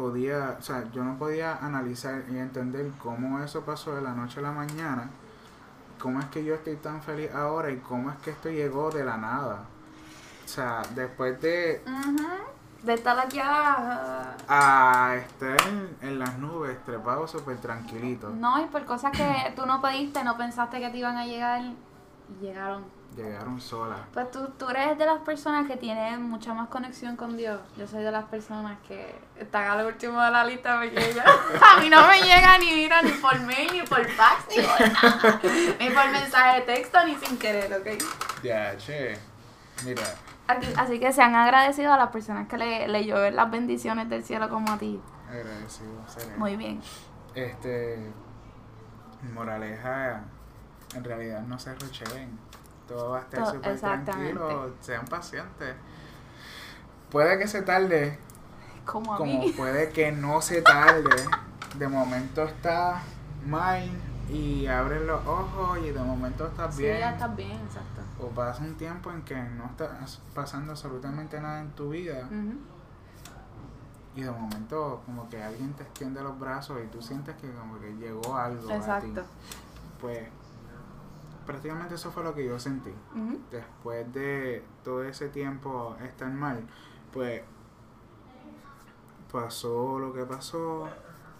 podía, 0.00 0.56
o 0.58 0.62
sea, 0.62 0.90
yo 0.92 1.04
no 1.04 1.18
podía 1.18 1.58
analizar 1.58 2.24
y 2.30 2.38
entender 2.38 2.90
cómo 2.98 3.40
eso 3.40 3.60
pasó 3.60 3.94
de 3.94 4.00
la 4.00 4.14
noche 4.14 4.40
a 4.40 4.42
la 4.44 4.52
mañana, 4.52 5.10
cómo 6.00 6.20
es 6.20 6.26
que 6.26 6.42
yo 6.42 6.54
estoy 6.54 6.76
tan 6.76 7.02
feliz 7.02 7.30
ahora 7.34 7.70
y 7.70 7.76
cómo 7.76 8.10
es 8.10 8.16
que 8.18 8.30
esto 8.30 8.48
llegó 8.48 8.90
de 8.90 9.04
la 9.04 9.18
nada. 9.18 9.64
O 10.42 10.48
sea, 10.48 10.82
después 10.94 11.40
de 11.40 11.82
estar 12.86 13.18
aquí 13.18 13.38
a... 13.38 14.36
a 14.48 15.16
estar 15.16 15.58
en, 16.00 16.18
las 16.18 16.38
nubes, 16.38 16.82
trepado 16.84 17.28
súper 17.28 17.58
tranquilito. 17.58 18.30
No, 18.30 18.58
y 18.64 18.66
por 18.68 18.86
cosas 18.86 19.12
que 19.12 19.52
tú 19.54 19.66
no 19.66 19.82
pediste, 19.82 20.24
no 20.24 20.38
pensaste 20.38 20.80
que 20.80 20.88
te 20.88 20.96
iban 20.96 21.18
a 21.18 21.26
llegar 21.26 21.60
llegaron. 22.40 22.84
llegaron 23.16 23.60
solas. 23.60 23.98
Pues 24.12 24.30
tú, 24.30 24.46
tú 24.58 24.68
eres 24.68 24.96
de 24.98 25.04
las 25.06 25.18
personas 25.20 25.66
que 25.66 25.76
tienen 25.76 26.22
mucha 26.22 26.54
más 26.54 26.68
conexión 26.68 27.16
con 27.16 27.36
Dios. 27.36 27.60
Yo 27.76 27.86
soy 27.86 28.02
de 28.04 28.10
las 28.12 28.24
personas 28.24 28.78
que 28.86 29.14
están 29.36 29.64
al 29.68 29.84
último 29.86 30.20
de 30.22 30.30
la 30.30 30.44
lista 30.44 30.80
porque 30.80 31.12
yo- 31.14 31.22
a 31.22 31.80
mí 31.80 31.88
no 31.90 32.06
me 32.06 32.20
llega 32.22 32.58
ni 32.58 32.72
mira 32.72 33.02
ni 33.02 33.10
por 33.12 33.38
mail, 33.40 33.70
ni 33.72 33.82
por 33.82 34.04
fax, 34.06 34.44
ni 34.56 34.62
por 34.62 34.80
nada. 34.80 35.40
Ni 35.80 35.90
por 35.90 36.10
mensaje 36.10 36.60
de 36.60 36.66
texto, 36.66 36.98
ni 37.06 37.16
sin 37.16 37.36
querer, 37.38 37.72
¿ok? 37.74 38.02
Ya, 38.42 38.76
che. 38.76 39.18
Mira, 39.84 40.02
Así, 40.76 40.98
que 40.98 41.12
sean 41.12 41.34
agradecidos 41.36 41.92
a 41.92 41.96
las 41.96 42.08
personas 42.10 42.48
que 42.48 42.58
le, 42.58 42.88
le 42.88 43.30
las 43.30 43.50
bendiciones 43.50 44.08
del 44.10 44.24
cielo 44.24 44.48
como 44.48 44.72
a 44.72 44.78
ti. 44.78 45.00
agradecido. 45.28 45.90
seré. 46.08 46.36
Muy 46.36 46.56
bien. 46.56 46.80
Este. 47.34 48.12
Moraleja, 49.32 50.22
en 50.94 51.04
realidad 51.04 51.42
no 51.42 51.58
se 51.58 51.74
rucheen. 51.74 52.38
Todo 52.88 53.10
va 53.10 53.18
a 53.18 53.20
estar 53.22 53.46
súper 53.46 53.78
tranquilo. 53.78 54.74
Sean 54.80 55.04
pacientes. 55.06 55.74
Puede 57.10 57.38
que 57.38 57.46
se 57.46 57.62
tarde, 57.62 58.18
Como 58.84 59.14
a 59.14 59.18
como 59.18 59.38
mí. 59.40 59.52
puede 59.56 59.90
que 59.90 60.12
no 60.12 60.40
se 60.40 60.62
tarde. 60.62 61.24
De 61.76 61.86
momento 61.88 62.42
está 62.44 63.00
mal 63.46 63.88
y 64.28 64.66
abres 64.66 65.02
los 65.02 65.24
ojos 65.26 65.78
y 65.84 65.90
de 65.90 66.00
momento 66.00 66.46
estás 66.46 66.74
Sí, 66.74 66.82
bien. 66.82 66.98
ya 66.98 67.10
estás 67.12 67.34
bien, 67.36 67.52
exacto. 67.52 68.00
O 68.20 68.28
pasa 68.28 68.62
un 68.62 68.74
tiempo 68.76 69.10
en 69.10 69.22
que 69.22 69.34
no 69.36 69.66
estás 69.66 70.20
pasando 70.34 70.72
absolutamente 70.72 71.40
nada 71.40 71.60
en 71.60 71.70
tu 71.70 71.90
vida 71.90 72.28
y 74.16 74.22
de 74.22 74.30
momento 74.30 75.02
como 75.06 75.28
que 75.28 75.40
alguien 75.42 75.72
te 75.74 75.84
extiende 75.84 76.20
los 76.22 76.38
brazos 76.38 76.78
y 76.84 76.88
tú 76.88 77.00
sientes 77.00 77.36
que 77.36 77.50
como 77.52 77.78
que 77.80 77.94
llegó 77.96 78.36
algo 78.36 78.64
a 78.66 78.68
ti. 78.68 78.72
Exacto. 78.74 79.22
Pues 80.00 80.28
prácticamente 81.50 81.96
eso 81.96 82.12
fue 82.12 82.22
lo 82.22 82.32
que 82.32 82.46
yo 82.46 82.60
sentí. 82.60 82.92
Después 83.50 84.12
de 84.12 84.62
todo 84.84 85.02
ese 85.02 85.30
tiempo 85.30 85.96
estar 86.00 86.30
mal, 86.30 86.64
pues 87.12 87.42
pasó 89.32 89.98
lo 89.98 90.12
que 90.12 90.24
pasó, 90.24 90.88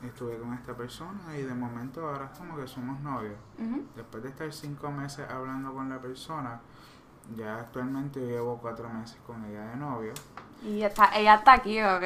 estuve 0.02 0.36
con 0.38 0.52
esta 0.54 0.76
persona 0.76 1.36
y 1.38 1.42
de 1.42 1.54
momento 1.54 2.08
ahora 2.08 2.28
es 2.32 2.38
como 2.38 2.56
que 2.56 2.66
somos 2.66 2.98
novios. 3.00 3.36
Después 3.94 4.24
de 4.24 4.30
estar 4.30 4.52
cinco 4.52 4.90
meses 4.90 5.30
hablando 5.30 5.72
con 5.72 5.88
la 5.88 6.00
persona, 6.00 6.60
ya 7.36 7.60
actualmente 7.60 8.18
llevo 8.18 8.58
cuatro 8.58 8.88
meses 8.88 9.18
con 9.24 9.44
ella 9.44 9.68
de 9.68 9.76
novio. 9.76 10.12
Y 10.64 10.82
está, 10.82 11.16
ella 11.16 11.36
está 11.36 11.52
aquí, 11.52 11.80
¿ok? 11.80 12.02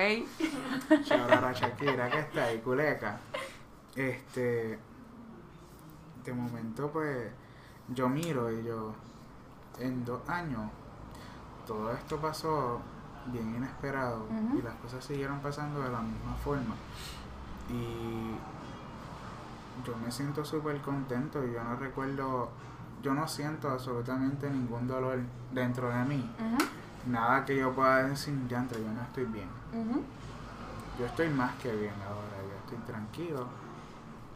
Shout 1.05 1.33
out 1.33 1.43
a 1.43 1.53
Shakira 1.55 2.11
que 2.11 2.19
está 2.19 2.45
ahí, 2.45 2.59
culeca. 2.59 3.19
Este, 3.97 4.79
de 6.23 6.33
momento 6.35 6.91
pues 6.93 7.44
yo 7.89 8.09
miro 8.09 8.51
y 8.53 8.65
yo, 8.65 8.93
en 9.79 10.05
dos 10.05 10.29
años, 10.29 10.71
todo 11.67 11.93
esto 11.93 12.19
pasó 12.19 12.81
bien 13.27 13.55
inesperado 13.57 14.27
y 14.57 14.63
las 14.63 14.75
cosas 14.75 15.05
siguieron 15.05 15.41
pasando 15.41 15.81
de 15.83 15.91
la 15.91 16.01
misma 16.01 16.35
forma. 16.45 16.75
Y 17.71 18.37
yo 19.85 19.97
me 19.97 20.11
siento 20.11 20.45
súper 20.45 20.81
contento 20.81 21.45
y 21.45 21.53
yo 21.53 21.65
no 21.65 21.77
recuerdo, 21.77 22.51
yo 23.03 23.15
no 23.15 23.27
siento 23.27 23.71
absolutamente 23.71 24.49
ningún 24.49 24.87
dolor 24.87 25.19
dentro 25.53 25.91
de 25.91 26.05
mí. 26.05 26.31
Nada 27.07 27.45
que 27.45 27.57
yo 27.57 27.73
pueda 27.73 28.05
decir, 28.05 28.35
yantra, 28.49 28.79
yo 28.79 28.91
no 28.91 29.03
estoy 29.03 29.25
bien. 29.25 29.49
Yo 30.99 31.07
estoy 31.07 31.29
más 31.29 31.55
que 31.57 31.75
bien 31.75 31.95
ahora, 32.07 32.37
yo 32.49 32.57
estoy 32.65 32.79
tranquilo 32.87 33.47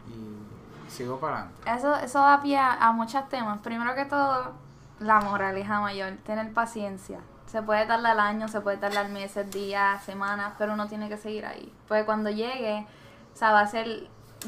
y 0.07 0.58
sigo 0.89 1.19
para 1.19 1.37
adelante. 1.43 1.71
Eso, 1.71 1.95
eso 1.95 2.19
da 2.19 2.41
pie 2.41 2.57
a, 2.57 2.73
a 2.73 2.91
muchos 2.91 3.27
temas. 3.29 3.59
Primero 3.59 3.95
que 3.95 4.05
todo, 4.05 4.53
la 4.99 5.21
moraleja 5.21 5.79
mayor, 5.79 6.17
tener 6.25 6.53
paciencia. 6.53 7.19
Se 7.47 7.61
puede 7.63 7.85
tardar 7.85 8.19
años, 8.19 8.51
se 8.51 8.61
puede 8.61 8.77
tardar 8.77 9.09
meses, 9.09 9.49
días, 9.49 10.03
semanas, 10.03 10.53
pero 10.57 10.73
uno 10.73 10.87
tiene 10.87 11.09
que 11.09 11.17
seguir 11.17 11.45
ahí. 11.45 11.73
Porque 11.87 12.05
cuando 12.05 12.29
llegue, 12.29 12.85
o 13.33 13.37
sea, 13.37 13.51
va 13.51 13.61
a 13.61 13.67
ser, 13.67 14.07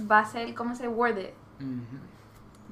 va 0.09 0.19
a 0.19 0.25
ser, 0.25 0.53
¿cómo 0.53 0.75
se 0.75 0.83
dice? 0.83 0.95
Worth 0.95 1.17
it. 1.17 1.33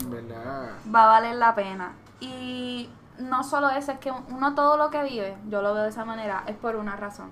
¿Verdad? 0.05 0.69
Va 0.93 1.03
a 1.03 1.07
valer 1.07 1.35
la 1.35 1.55
pena. 1.55 1.93
Y 2.19 2.89
no 3.17 3.43
solo 3.43 3.69
eso, 3.69 3.91
es 3.91 3.99
que 3.99 4.11
uno 4.11 4.55
todo 4.55 4.77
lo 4.77 4.89
que 4.89 5.03
vive, 5.03 5.37
yo 5.47 5.61
lo 5.61 5.73
veo 5.73 5.83
de 5.83 5.89
esa 5.89 6.05
manera, 6.05 6.43
es 6.45 6.55
por 6.55 6.75
una 6.75 6.95
razón. 6.95 7.31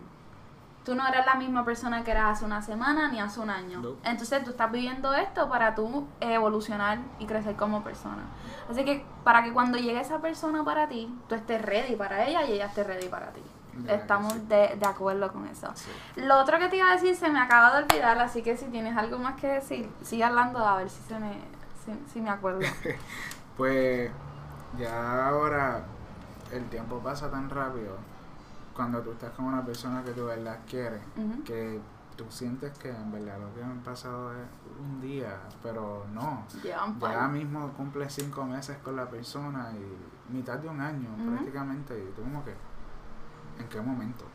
Tú 0.87 0.95
no 0.95 1.05
eres 1.05 1.25
la 1.25 1.35
misma 1.35 1.65
persona 1.65 2.01
que 2.05 2.11
eras 2.11 2.37
hace 2.37 2.45
una 2.45 2.61
semana 2.61 3.11
ni 3.11 3.19
hace 3.19 3.41
un 3.41 3.49
año. 3.49 3.81
No. 3.81 3.89
Entonces 4.05 4.41
tú 4.45 4.51
estás 4.51 4.71
viviendo 4.71 5.13
esto 5.13 5.49
para 5.49 5.75
tú 5.75 6.07
evolucionar 6.21 6.99
y 7.19 7.25
crecer 7.25 7.57
como 7.57 7.83
persona. 7.83 8.23
Así 8.71 8.85
que 8.85 9.05
para 9.25 9.43
que 9.43 9.51
cuando 9.51 9.77
llegue 9.77 9.99
esa 9.99 10.19
persona 10.19 10.63
para 10.63 10.87
ti, 10.87 11.13
tú 11.27 11.35
estés 11.35 11.61
ready 11.61 11.97
para 11.97 12.25
ella 12.25 12.45
y 12.45 12.53
ella 12.53 12.67
esté 12.67 12.85
ready 12.85 13.09
para 13.09 13.33
ti. 13.33 13.41
Estamos 13.85 14.31
sí. 14.31 14.39
de, 14.47 14.77
de 14.79 14.85
acuerdo 14.85 15.29
con 15.33 15.45
eso. 15.47 15.69
Sí. 15.75 15.91
Lo 16.15 16.39
otro 16.39 16.57
que 16.57 16.69
te 16.69 16.77
iba 16.77 16.89
a 16.89 16.93
decir 16.93 17.17
se 17.17 17.27
me 17.27 17.41
acaba 17.41 17.77
de 17.77 17.83
olvidar, 17.83 18.17
así 18.19 18.41
que 18.41 18.55
si 18.55 18.67
tienes 18.67 18.95
algo 18.95 19.19
más 19.19 19.35
que 19.35 19.47
decir, 19.47 19.91
sigue 20.03 20.23
hablando 20.23 20.65
a 20.65 20.77
ver 20.77 20.89
si 20.89 21.01
se 21.03 21.19
me, 21.19 21.33
si, 21.83 22.13
si 22.13 22.21
me 22.21 22.29
acuerdo. 22.29 22.61
Pues 23.57 24.09
ya 24.77 25.27
ahora 25.27 25.81
el 26.53 26.63
tiempo 26.69 26.99
pasa 26.99 27.29
tan 27.29 27.49
rápido 27.49 27.97
cuando 28.77 29.01
tú 29.01 29.11
estás 29.11 29.31
con 29.31 29.45
una 29.45 29.65
persona 29.65 30.03
que 30.03 30.11
tú 30.11 30.21
de 30.27 30.35
verdad 30.37 30.59
quieres, 30.69 31.01
que 31.43 31.81
tú 32.15 32.25
sientes 32.29 32.77
que 32.77 32.89
en 32.89 33.11
verdad 33.11 33.39
lo 33.39 33.53
que 33.53 33.63
han 33.63 33.79
pasado 33.79 34.31
es 34.33 34.47
un 34.79 35.01
día, 35.01 35.39
pero 35.63 36.05
no. 36.13 36.45
Par. 36.99 37.11
Ya 37.11 37.27
mismo 37.27 37.69
cumple 37.73 38.07
cinco 38.07 38.45
meses 38.45 38.77
con 38.83 38.95
la 38.95 39.09
persona 39.09 39.71
y 39.73 40.31
mitad 40.33 40.59
de 40.59 40.69
un 40.69 40.79
año 40.79 41.09
Ujú. 41.17 41.31
prácticamente 41.31 41.97
y 41.97 42.11
tú 42.15 42.21
como 42.21 42.45
que, 42.45 42.53
¿en 43.59 43.67
qué 43.67 43.81
momento? 43.81 44.25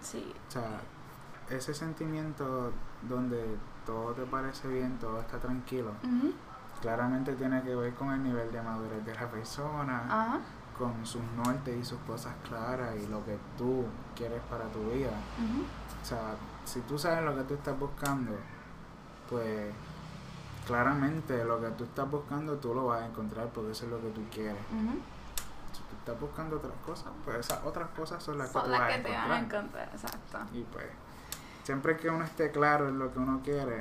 Sí. 0.00 0.32
O 0.48 0.50
sea, 0.50 0.80
ese 1.50 1.74
sentimiento 1.74 2.72
donde 3.08 3.56
todo 3.84 4.12
te 4.12 4.22
parece 4.22 4.68
bien, 4.68 4.98
todo 5.00 5.18
está 5.20 5.38
tranquilo, 5.38 5.92
claramente 6.80 7.34
tiene 7.34 7.60
que 7.62 7.74
ver 7.74 7.92
con 7.94 8.12
el 8.12 8.22
nivel 8.22 8.52
de 8.52 8.62
madurez 8.62 9.04
de 9.04 9.14
la 9.14 9.28
persona, 9.28 10.02
Ajá. 10.04 10.40
Con 10.78 11.04
sus 11.04 11.22
nortes 11.36 11.76
y 11.76 11.84
sus 11.84 11.98
cosas 12.00 12.34
claras 12.48 12.94
y 12.96 13.06
lo 13.08 13.24
que 13.24 13.36
tú 13.56 13.84
quieres 14.16 14.40
para 14.48 14.64
tu 14.66 14.78
vida. 14.90 15.10
O 16.00 16.04
sea, 16.04 16.36
si 16.64 16.80
tú 16.82 16.98
sabes 16.98 17.24
lo 17.24 17.34
que 17.36 17.42
tú 17.42 17.54
estás 17.54 17.78
buscando, 17.78 18.32
pues 19.28 19.72
claramente 20.66 21.44
lo 21.44 21.60
que 21.60 21.68
tú 21.70 21.84
estás 21.84 22.10
buscando 22.10 22.56
tú 22.56 22.74
lo 22.74 22.86
vas 22.86 23.02
a 23.02 23.06
encontrar 23.06 23.48
porque 23.48 23.72
eso 23.72 23.86
es 23.86 23.90
lo 23.90 24.00
que 24.00 24.10
tú 24.10 24.22
quieres. 24.30 24.62
Si 25.72 25.80
tú 25.80 25.96
estás 25.98 26.20
buscando 26.20 26.56
otras 26.56 26.74
cosas, 26.84 27.12
pues 27.24 27.38
esas 27.38 27.64
otras 27.64 27.88
cosas 27.90 28.22
son 28.22 28.38
las 28.38 28.48
que 28.48 28.60
tú 28.60 28.68
las 28.68 28.80
vas 28.80 28.92
a 28.92 28.96
que 28.96 29.02
te 29.02 29.10
van 29.10 29.30
a 29.30 29.38
encontrar, 29.38 29.88
exacto. 29.92 30.38
Y 30.52 30.62
pues, 30.64 30.86
siempre 31.64 31.96
que 31.96 32.08
uno 32.08 32.24
esté 32.24 32.50
claro 32.50 32.88
en 32.88 32.98
lo 32.98 33.12
que 33.12 33.18
uno 33.18 33.40
quiere, 33.42 33.78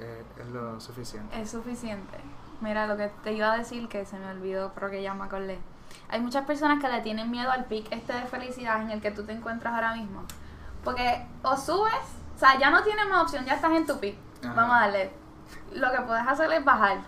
eh, 0.00 0.24
es 0.38 0.46
lo 0.48 0.80
suficiente. 0.80 1.40
Es 1.40 1.50
suficiente. 1.50 2.18
Mira, 2.60 2.86
lo 2.86 2.96
que 2.96 3.08
te 3.22 3.32
iba 3.32 3.52
a 3.52 3.58
decir 3.58 3.88
que 3.88 4.04
se 4.04 4.18
me 4.18 4.30
olvidó, 4.30 4.72
pero 4.74 4.90
que 4.90 5.02
ya 5.02 5.14
me 5.14 5.24
acordé. 5.24 5.58
Hay 6.08 6.20
muchas 6.20 6.44
personas 6.46 6.82
que 6.82 6.88
le 6.88 7.00
tienen 7.00 7.30
miedo 7.30 7.50
al 7.50 7.64
pic 7.66 7.86
este 7.92 8.12
de 8.12 8.22
felicidad 8.22 8.80
en 8.82 8.90
el 8.90 9.00
que 9.00 9.10
tú 9.10 9.24
te 9.24 9.32
encuentras 9.32 9.74
ahora 9.74 9.94
mismo. 9.94 10.22
Porque 10.84 11.26
o 11.42 11.56
subes, 11.56 11.94
o 12.36 12.38
sea, 12.38 12.58
ya 12.58 12.70
no 12.70 12.82
tienes 12.82 13.06
más 13.08 13.22
opción, 13.22 13.44
ya 13.44 13.54
estás 13.54 13.72
en 13.72 13.86
tu 13.86 13.98
pic. 13.98 14.16
Ajá. 14.42 14.54
Vamos 14.54 14.76
a 14.76 14.80
darle. 14.80 15.10
Lo 15.72 15.90
que 15.90 16.00
puedes 16.02 16.26
hacer 16.26 16.50
es 16.52 16.64
bajar. 16.64 16.98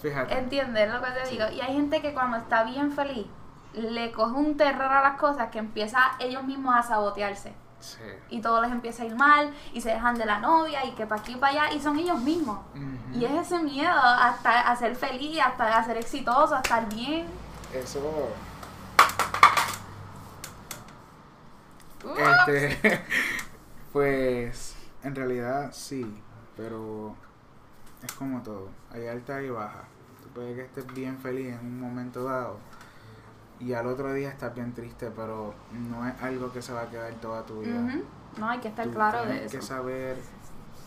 Fíjate. 0.00 0.36
¿Entiendes 0.36 0.92
lo 0.92 1.00
que 1.00 1.10
te 1.12 1.26
Sí. 1.26 1.36
digo? 1.36 1.48
Y 1.50 1.60
hay 1.60 1.74
gente 1.74 2.00
que 2.02 2.12
cuando 2.12 2.36
está 2.38 2.64
bien 2.64 2.90
feliz, 2.92 3.26
le 3.74 4.10
coge 4.12 4.32
un 4.32 4.56
terror 4.56 4.92
a 4.92 5.00
las 5.02 5.18
cosas 5.18 5.50
que 5.50 5.58
empieza 5.58 5.98
ellos 6.18 6.42
mismos 6.44 6.74
a 6.74 6.82
sabotearse. 6.82 7.54
Sí. 7.78 7.98
Y 8.30 8.40
todo 8.40 8.60
les 8.62 8.70
empieza 8.70 9.02
a 9.02 9.06
ir 9.06 9.14
mal, 9.16 9.52
y 9.72 9.80
se 9.80 9.90
dejan 9.90 10.14
de 10.16 10.24
la 10.24 10.38
novia, 10.38 10.84
y 10.84 10.92
que 10.92 11.04
para 11.06 11.20
aquí 11.20 11.32
y 11.32 11.36
para 11.36 11.64
allá, 11.64 11.72
y 11.74 11.80
son 11.80 11.98
ellos 11.98 12.20
mismos. 12.20 12.58
Y 13.12 13.24
es 13.24 13.32
ese 13.32 13.58
miedo 13.60 13.90
hasta 13.92 14.60
a 14.60 14.76
ser 14.76 14.94
feliz, 14.94 15.40
hasta 15.40 15.76
a 15.76 15.84
ser 15.84 15.96
exitoso, 15.96 16.54
a 16.54 16.58
estar 16.60 16.88
bien. 16.88 17.26
Eso. 17.74 18.28
Uh, 22.04 22.14
Este. 22.18 23.00
pues. 23.92 24.74
En 25.02 25.14
realidad 25.14 25.70
sí. 25.72 26.20
Pero. 26.56 27.14
Es 28.02 28.12
como 28.12 28.42
todo. 28.42 28.68
Hay 28.92 29.06
alta 29.06 29.40
y 29.42 29.50
baja. 29.50 29.84
Tú 30.22 30.28
puedes 30.30 30.56
que 30.56 30.62
estés 30.62 30.86
bien 30.94 31.18
feliz 31.18 31.54
en 31.54 31.60
un 31.60 31.80
momento 31.80 32.24
dado. 32.24 32.58
Y 33.60 33.74
al 33.74 33.86
otro 33.86 34.12
día 34.12 34.28
estás 34.30 34.52
bien 34.54 34.72
triste, 34.74 35.10
pero 35.14 35.54
no 35.72 36.06
es 36.08 36.20
algo 36.20 36.52
que 36.52 36.60
se 36.60 36.72
va 36.72 36.82
a 36.82 36.90
quedar 36.90 37.12
toda 37.14 37.46
tu 37.46 37.60
vida. 37.60 37.80
No, 38.36 38.48
hay 38.48 38.58
que 38.58 38.68
estar 38.68 38.86
Tú 38.86 38.92
claro 38.92 39.22
tienes 39.22 39.42
de 39.44 39.48
que 39.50 39.56
eso. 39.58 39.66
saber 39.66 40.16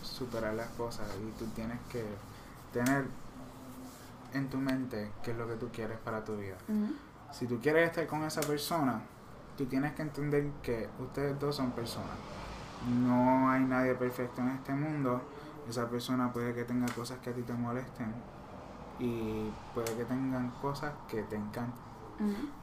superar 0.02 0.54
las 0.56 0.68
cosas 0.70 1.08
y 1.26 1.32
tú 1.40 1.46
tienes 1.56 1.80
que 1.90 2.04
tener 2.74 3.06
en 4.38 4.50
tu 4.50 4.58
mente 4.58 5.12
qué 5.24 5.32
es 5.32 5.38
lo 5.38 5.48
que 5.48 5.56
tú 5.56 5.70
quieres 5.72 5.98
para 6.00 6.24
tu 6.24 6.36
vida. 6.38 6.56
Si 7.32 7.48
tú 7.48 7.60
quieres 7.62 7.90
estar 7.90 8.06
con 8.08 8.24
esa 8.24 8.42
persona, 8.42 9.02
tú 9.58 9.66
tienes 9.66 9.94
que 9.94 10.02
entender 10.04 10.50
que 10.62 10.88
ustedes 11.00 11.40
dos 11.40 11.56
son 11.56 11.72
personas. 11.72 12.18
No 13.02 13.50
hay 13.50 13.64
nadie 13.64 13.96
perfecto 13.96 14.42
en 14.42 14.50
este 14.50 14.74
mundo. 14.74 15.22
Esa 15.68 15.90
persona 15.90 16.32
puede 16.32 16.54
que 16.54 16.64
tenga 16.66 16.86
cosas 16.94 17.18
que 17.20 17.32
a 17.32 17.34
ti 17.34 17.42
te 17.42 17.54
molesten. 17.54 18.14
y 19.00 19.52
puede 19.74 19.94
que 19.98 20.06
tengan 20.06 20.50
cosas 20.62 20.94
que 21.10 21.24
te 21.24 21.36
encanten. 21.36 21.84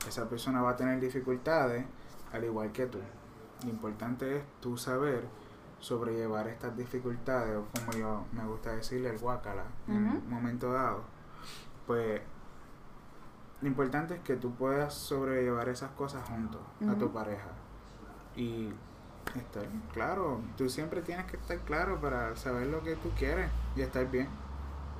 Esa 0.08 0.28
persona 0.30 0.62
va 0.62 0.70
a 0.70 0.76
tener 0.76 0.98
dificultades 1.00 1.84
al 2.32 2.44
igual 2.44 2.72
que 2.72 2.86
tú. 2.86 2.98
Lo 3.64 3.68
importante 3.70 4.38
es 4.38 4.42
tú 4.60 4.76
saber 4.78 5.28
sobrellevar 5.78 6.48
estas 6.48 6.74
dificultades 6.76 7.56
o 7.56 7.66
como 7.78 7.92
yo 7.92 8.24
me 8.32 8.46
gusta 8.46 8.70
decirle 8.72 9.10
el 9.10 9.18
guacala 9.18 9.64
en 9.88 10.06
un 10.08 10.30
momento 10.30 10.72
dado. 10.72 11.02
Pues 11.86 12.20
lo 13.60 13.68
importante 13.68 14.14
es 14.14 14.20
que 14.20 14.36
tú 14.36 14.54
puedas 14.54 14.94
sobrellevar 14.94 15.68
esas 15.68 15.90
cosas 15.92 16.22
junto 16.28 16.60
a 16.90 16.94
tu 16.98 17.12
pareja. 17.12 17.48
Y 18.36 18.72
estar 19.36 19.64
claro, 19.92 20.40
tú 20.56 20.68
siempre 20.68 21.00
tienes 21.00 21.26
que 21.26 21.36
estar 21.36 21.58
claro 21.58 22.00
para 22.00 22.36
saber 22.36 22.66
lo 22.66 22.82
que 22.82 22.96
tú 22.96 23.10
quieres 23.16 23.50
y 23.76 23.82
estar 23.82 24.10
bien. 24.10 24.28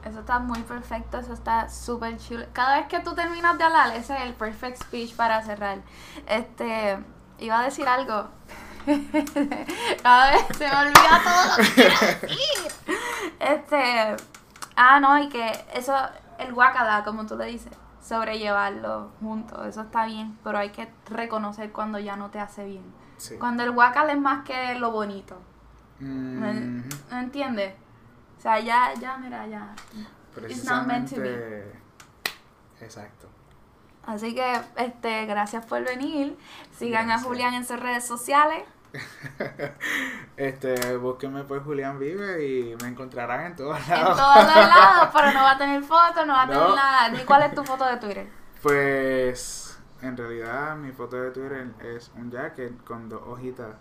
Eso 0.05 0.21
está 0.21 0.39
muy 0.41 0.61
perfecto, 0.63 1.19
eso 1.19 1.33
está 1.33 1.69
súper 1.69 2.19
chulo. 2.19 2.47
Cada 2.53 2.79
vez 2.79 2.89
que 2.89 3.01
tú 3.01 3.15
terminas 3.15 3.57
de 3.57 3.65
hablar, 3.65 3.95
ese 3.95 4.15
es 4.15 4.23
el 4.23 4.35
perfect 4.35 4.83
speech 4.83 5.15
para 5.15 5.43
cerrar. 5.43 5.79
Este, 6.27 6.99
iba 7.39 7.61
a 7.61 7.65
decir 7.65 7.87
algo. 7.87 8.29
Cada 10.03 10.33
vez 10.33 10.45
se 10.57 10.69
me 10.69 10.77
olvida 10.77 11.21
todo 11.23 11.57
lo 11.57 11.63
que 11.63 11.75
quiero 11.75 11.97
decir. 12.21 12.73
Este, 13.39 14.17
ah, 14.77 15.01
no, 15.01 15.19
y 15.19 15.29
que 15.29 15.51
eso, 15.75 15.95
el 16.39 16.53
guacala, 16.53 17.03
como 17.05 17.27
tú 17.27 17.37
le 17.37 17.47
dices, 17.47 17.73
sobrellevarlo 18.03 19.11
juntos, 19.21 19.67
eso 19.67 19.83
está 19.83 20.07
bien, 20.07 20.39
pero 20.43 20.59
hay 20.59 20.71
que 20.71 20.93
reconocer 21.09 21.73
cuando 21.73 21.99
ya 21.99 22.17
no 22.17 22.31
te 22.31 22.41
hace 22.41 22.65
bien. 22.65 22.85
Sí. 23.17 23.37
Cuando 23.39 23.63
el 23.63 23.71
guacala 23.73 24.13
es 24.13 24.21
más 24.21 24.45
que 24.45 24.75
lo 24.77 24.91
bonito. 24.91 25.39
¿Me, 26.01 26.53
Mhm. 26.55 26.89
¿me 27.11 27.19
entiendes? 27.21 27.75
O 28.39 28.41
sea, 28.41 28.59
ya, 28.59 28.93
ya, 28.95 29.17
mira, 29.19 29.47
ya. 29.47 29.73
It's 30.49 30.65
not 30.65 30.87
meant 30.87 31.09
to 31.11 31.17
be. 31.21 31.29
Precisamente. 31.29 31.73
Exacto. 32.81 33.29
Así 34.05 34.35
que, 34.35 34.61
este, 34.77 35.27
gracias 35.27 35.65
por 35.67 35.85
venir. 35.85 36.37
Sigan 36.77 37.07
Gracias. 37.07 37.25
a 37.25 37.29
Julián 37.29 37.55
en 37.55 37.65
sus 37.65 37.79
redes 37.79 38.05
sociales. 38.05 38.65
Este, 40.37 40.97
búsquenme 40.97 41.45
por 41.45 41.63
Julián 41.63 41.99
Vive 41.99 42.45
y 42.47 42.77
me 42.83 42.89
encontrarán 42.89 43.47
en 43.47 43.57
todos 43.57 43.79
En 43.89 43.91
lados. 43.91 44.17
todos 44.17 44.37
los 44.47 44.55
lados, 44.55 45.09
pero 45.15 45.33
no 45.33 45.43
va 45.43 45.51
a 45.53 45.59
tener 45.59 45.83
foto, 45.83 46.27
no 46.27 46.33
va 46.33 46.43
a 46.43 46.47
tener 46.49 46.69
nada. 46.71 47.09
Ni 47.11 47.19
cuál 47.25 47.43
es 47.43 47.55
tu 47.55 47.63
foto 47.65 47.85
de 47.85 47.97
Twitter. 47.99 48.27
Pues, 48.63 49.79
en 50.01 50.17
realidad, 50.17 50.77
mi 50.77 50.93
foto 50.93 51.17
de 51.17 51.31
Twitter 51.31 51.67
es 51.81 52.11
un 52.17 52.31
jacket 52.31 52.83
con 52.85 53.09
dos 53.09 53.23
hojitas. 53.27 53.77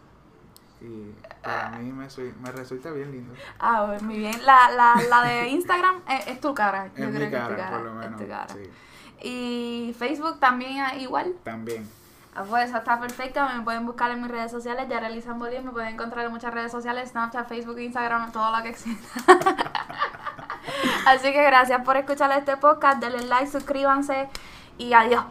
Y 0.82 1.14
para 1.44 1.78
mí 1.78 1.92
me, 1.92 2.08
me 2.42 2.52
resulta 2.52 2.92
bien 2.92 3.12
lindo. 3.12 3.34
Ah, 3.60 3.86
pues, 3.88 4.02
muy 4.02 4.18
bien. 4.18 4.36
La, 4.46 4.72
la, 4.72 4.96
la 5.10 5.22
de 5.24 5.48
Instagram 5.50 6.02
es, 6.10 6.28
es 6.28 6.42
tu 6.42 6.54
cara. 6.54 6.88
Yo 6.98 7.08
Es 7.08 7.16
creo 7.16 7.26
mi 7.26 7.30
que 7.30 7.38
es 7.38 7.48
tu 7.48 7.56
cara, 7.56 7.56
cara. 7.56 7.70
por 7.70 7.82
lo 7.82 7.92
es 7.92 7.96
menos. 7.98 8.22
tu 8.22 8.28
cara. 8.28 8.48
Sí, 8.54 8.70
Y 9.22 9.96
Facebook 9.98 10.40
también 10.40 11.00
igual. 11.00 11.36
también. 11.44 11.88
Ah, 12.34 12.44
pues 12.48 12.74
está 12.74 13.00
perfecto. 13.00 13.42
Me 13.56 13.62
pueden 13.62 13.86
buscar 13.86 14.12
en 14.12 14.22
mis 14.22 14.32
redes 14.32 14.52
sociales. 14.52 14.88
Ya 14.90 15.00
realizan 15.00 15.38
Bolívar. 15.38 15.64
Me 15.64 15.72
pueden 15.72 15.90
encontrar 15.90 16.26
en 16.26 16.32
muchas 16.32 16.54
redes 16.54 16.72
sociales: 16.72 17.10
Snapchat, 17.10 17.48
Facebook, 17.48 17.80
Instagram, 17.80 18.32
todo 18.32 18.56
lo 18.56 18.64
que 18.64 18.70
exista. 18.70 19.10
Así 21.06 21.34
que 21.34 21.44
gracias 21.44 21.84
por 21.84 21.98
escuchar 21.98 22.32
este 22.38 22.56
podcast. 22.58 23.02
Denle 23.02 23.26
like, 23.26 23.48
suscríbanse 23.48 24.30
y 24.78 24.94
adiós. 24.94 25.26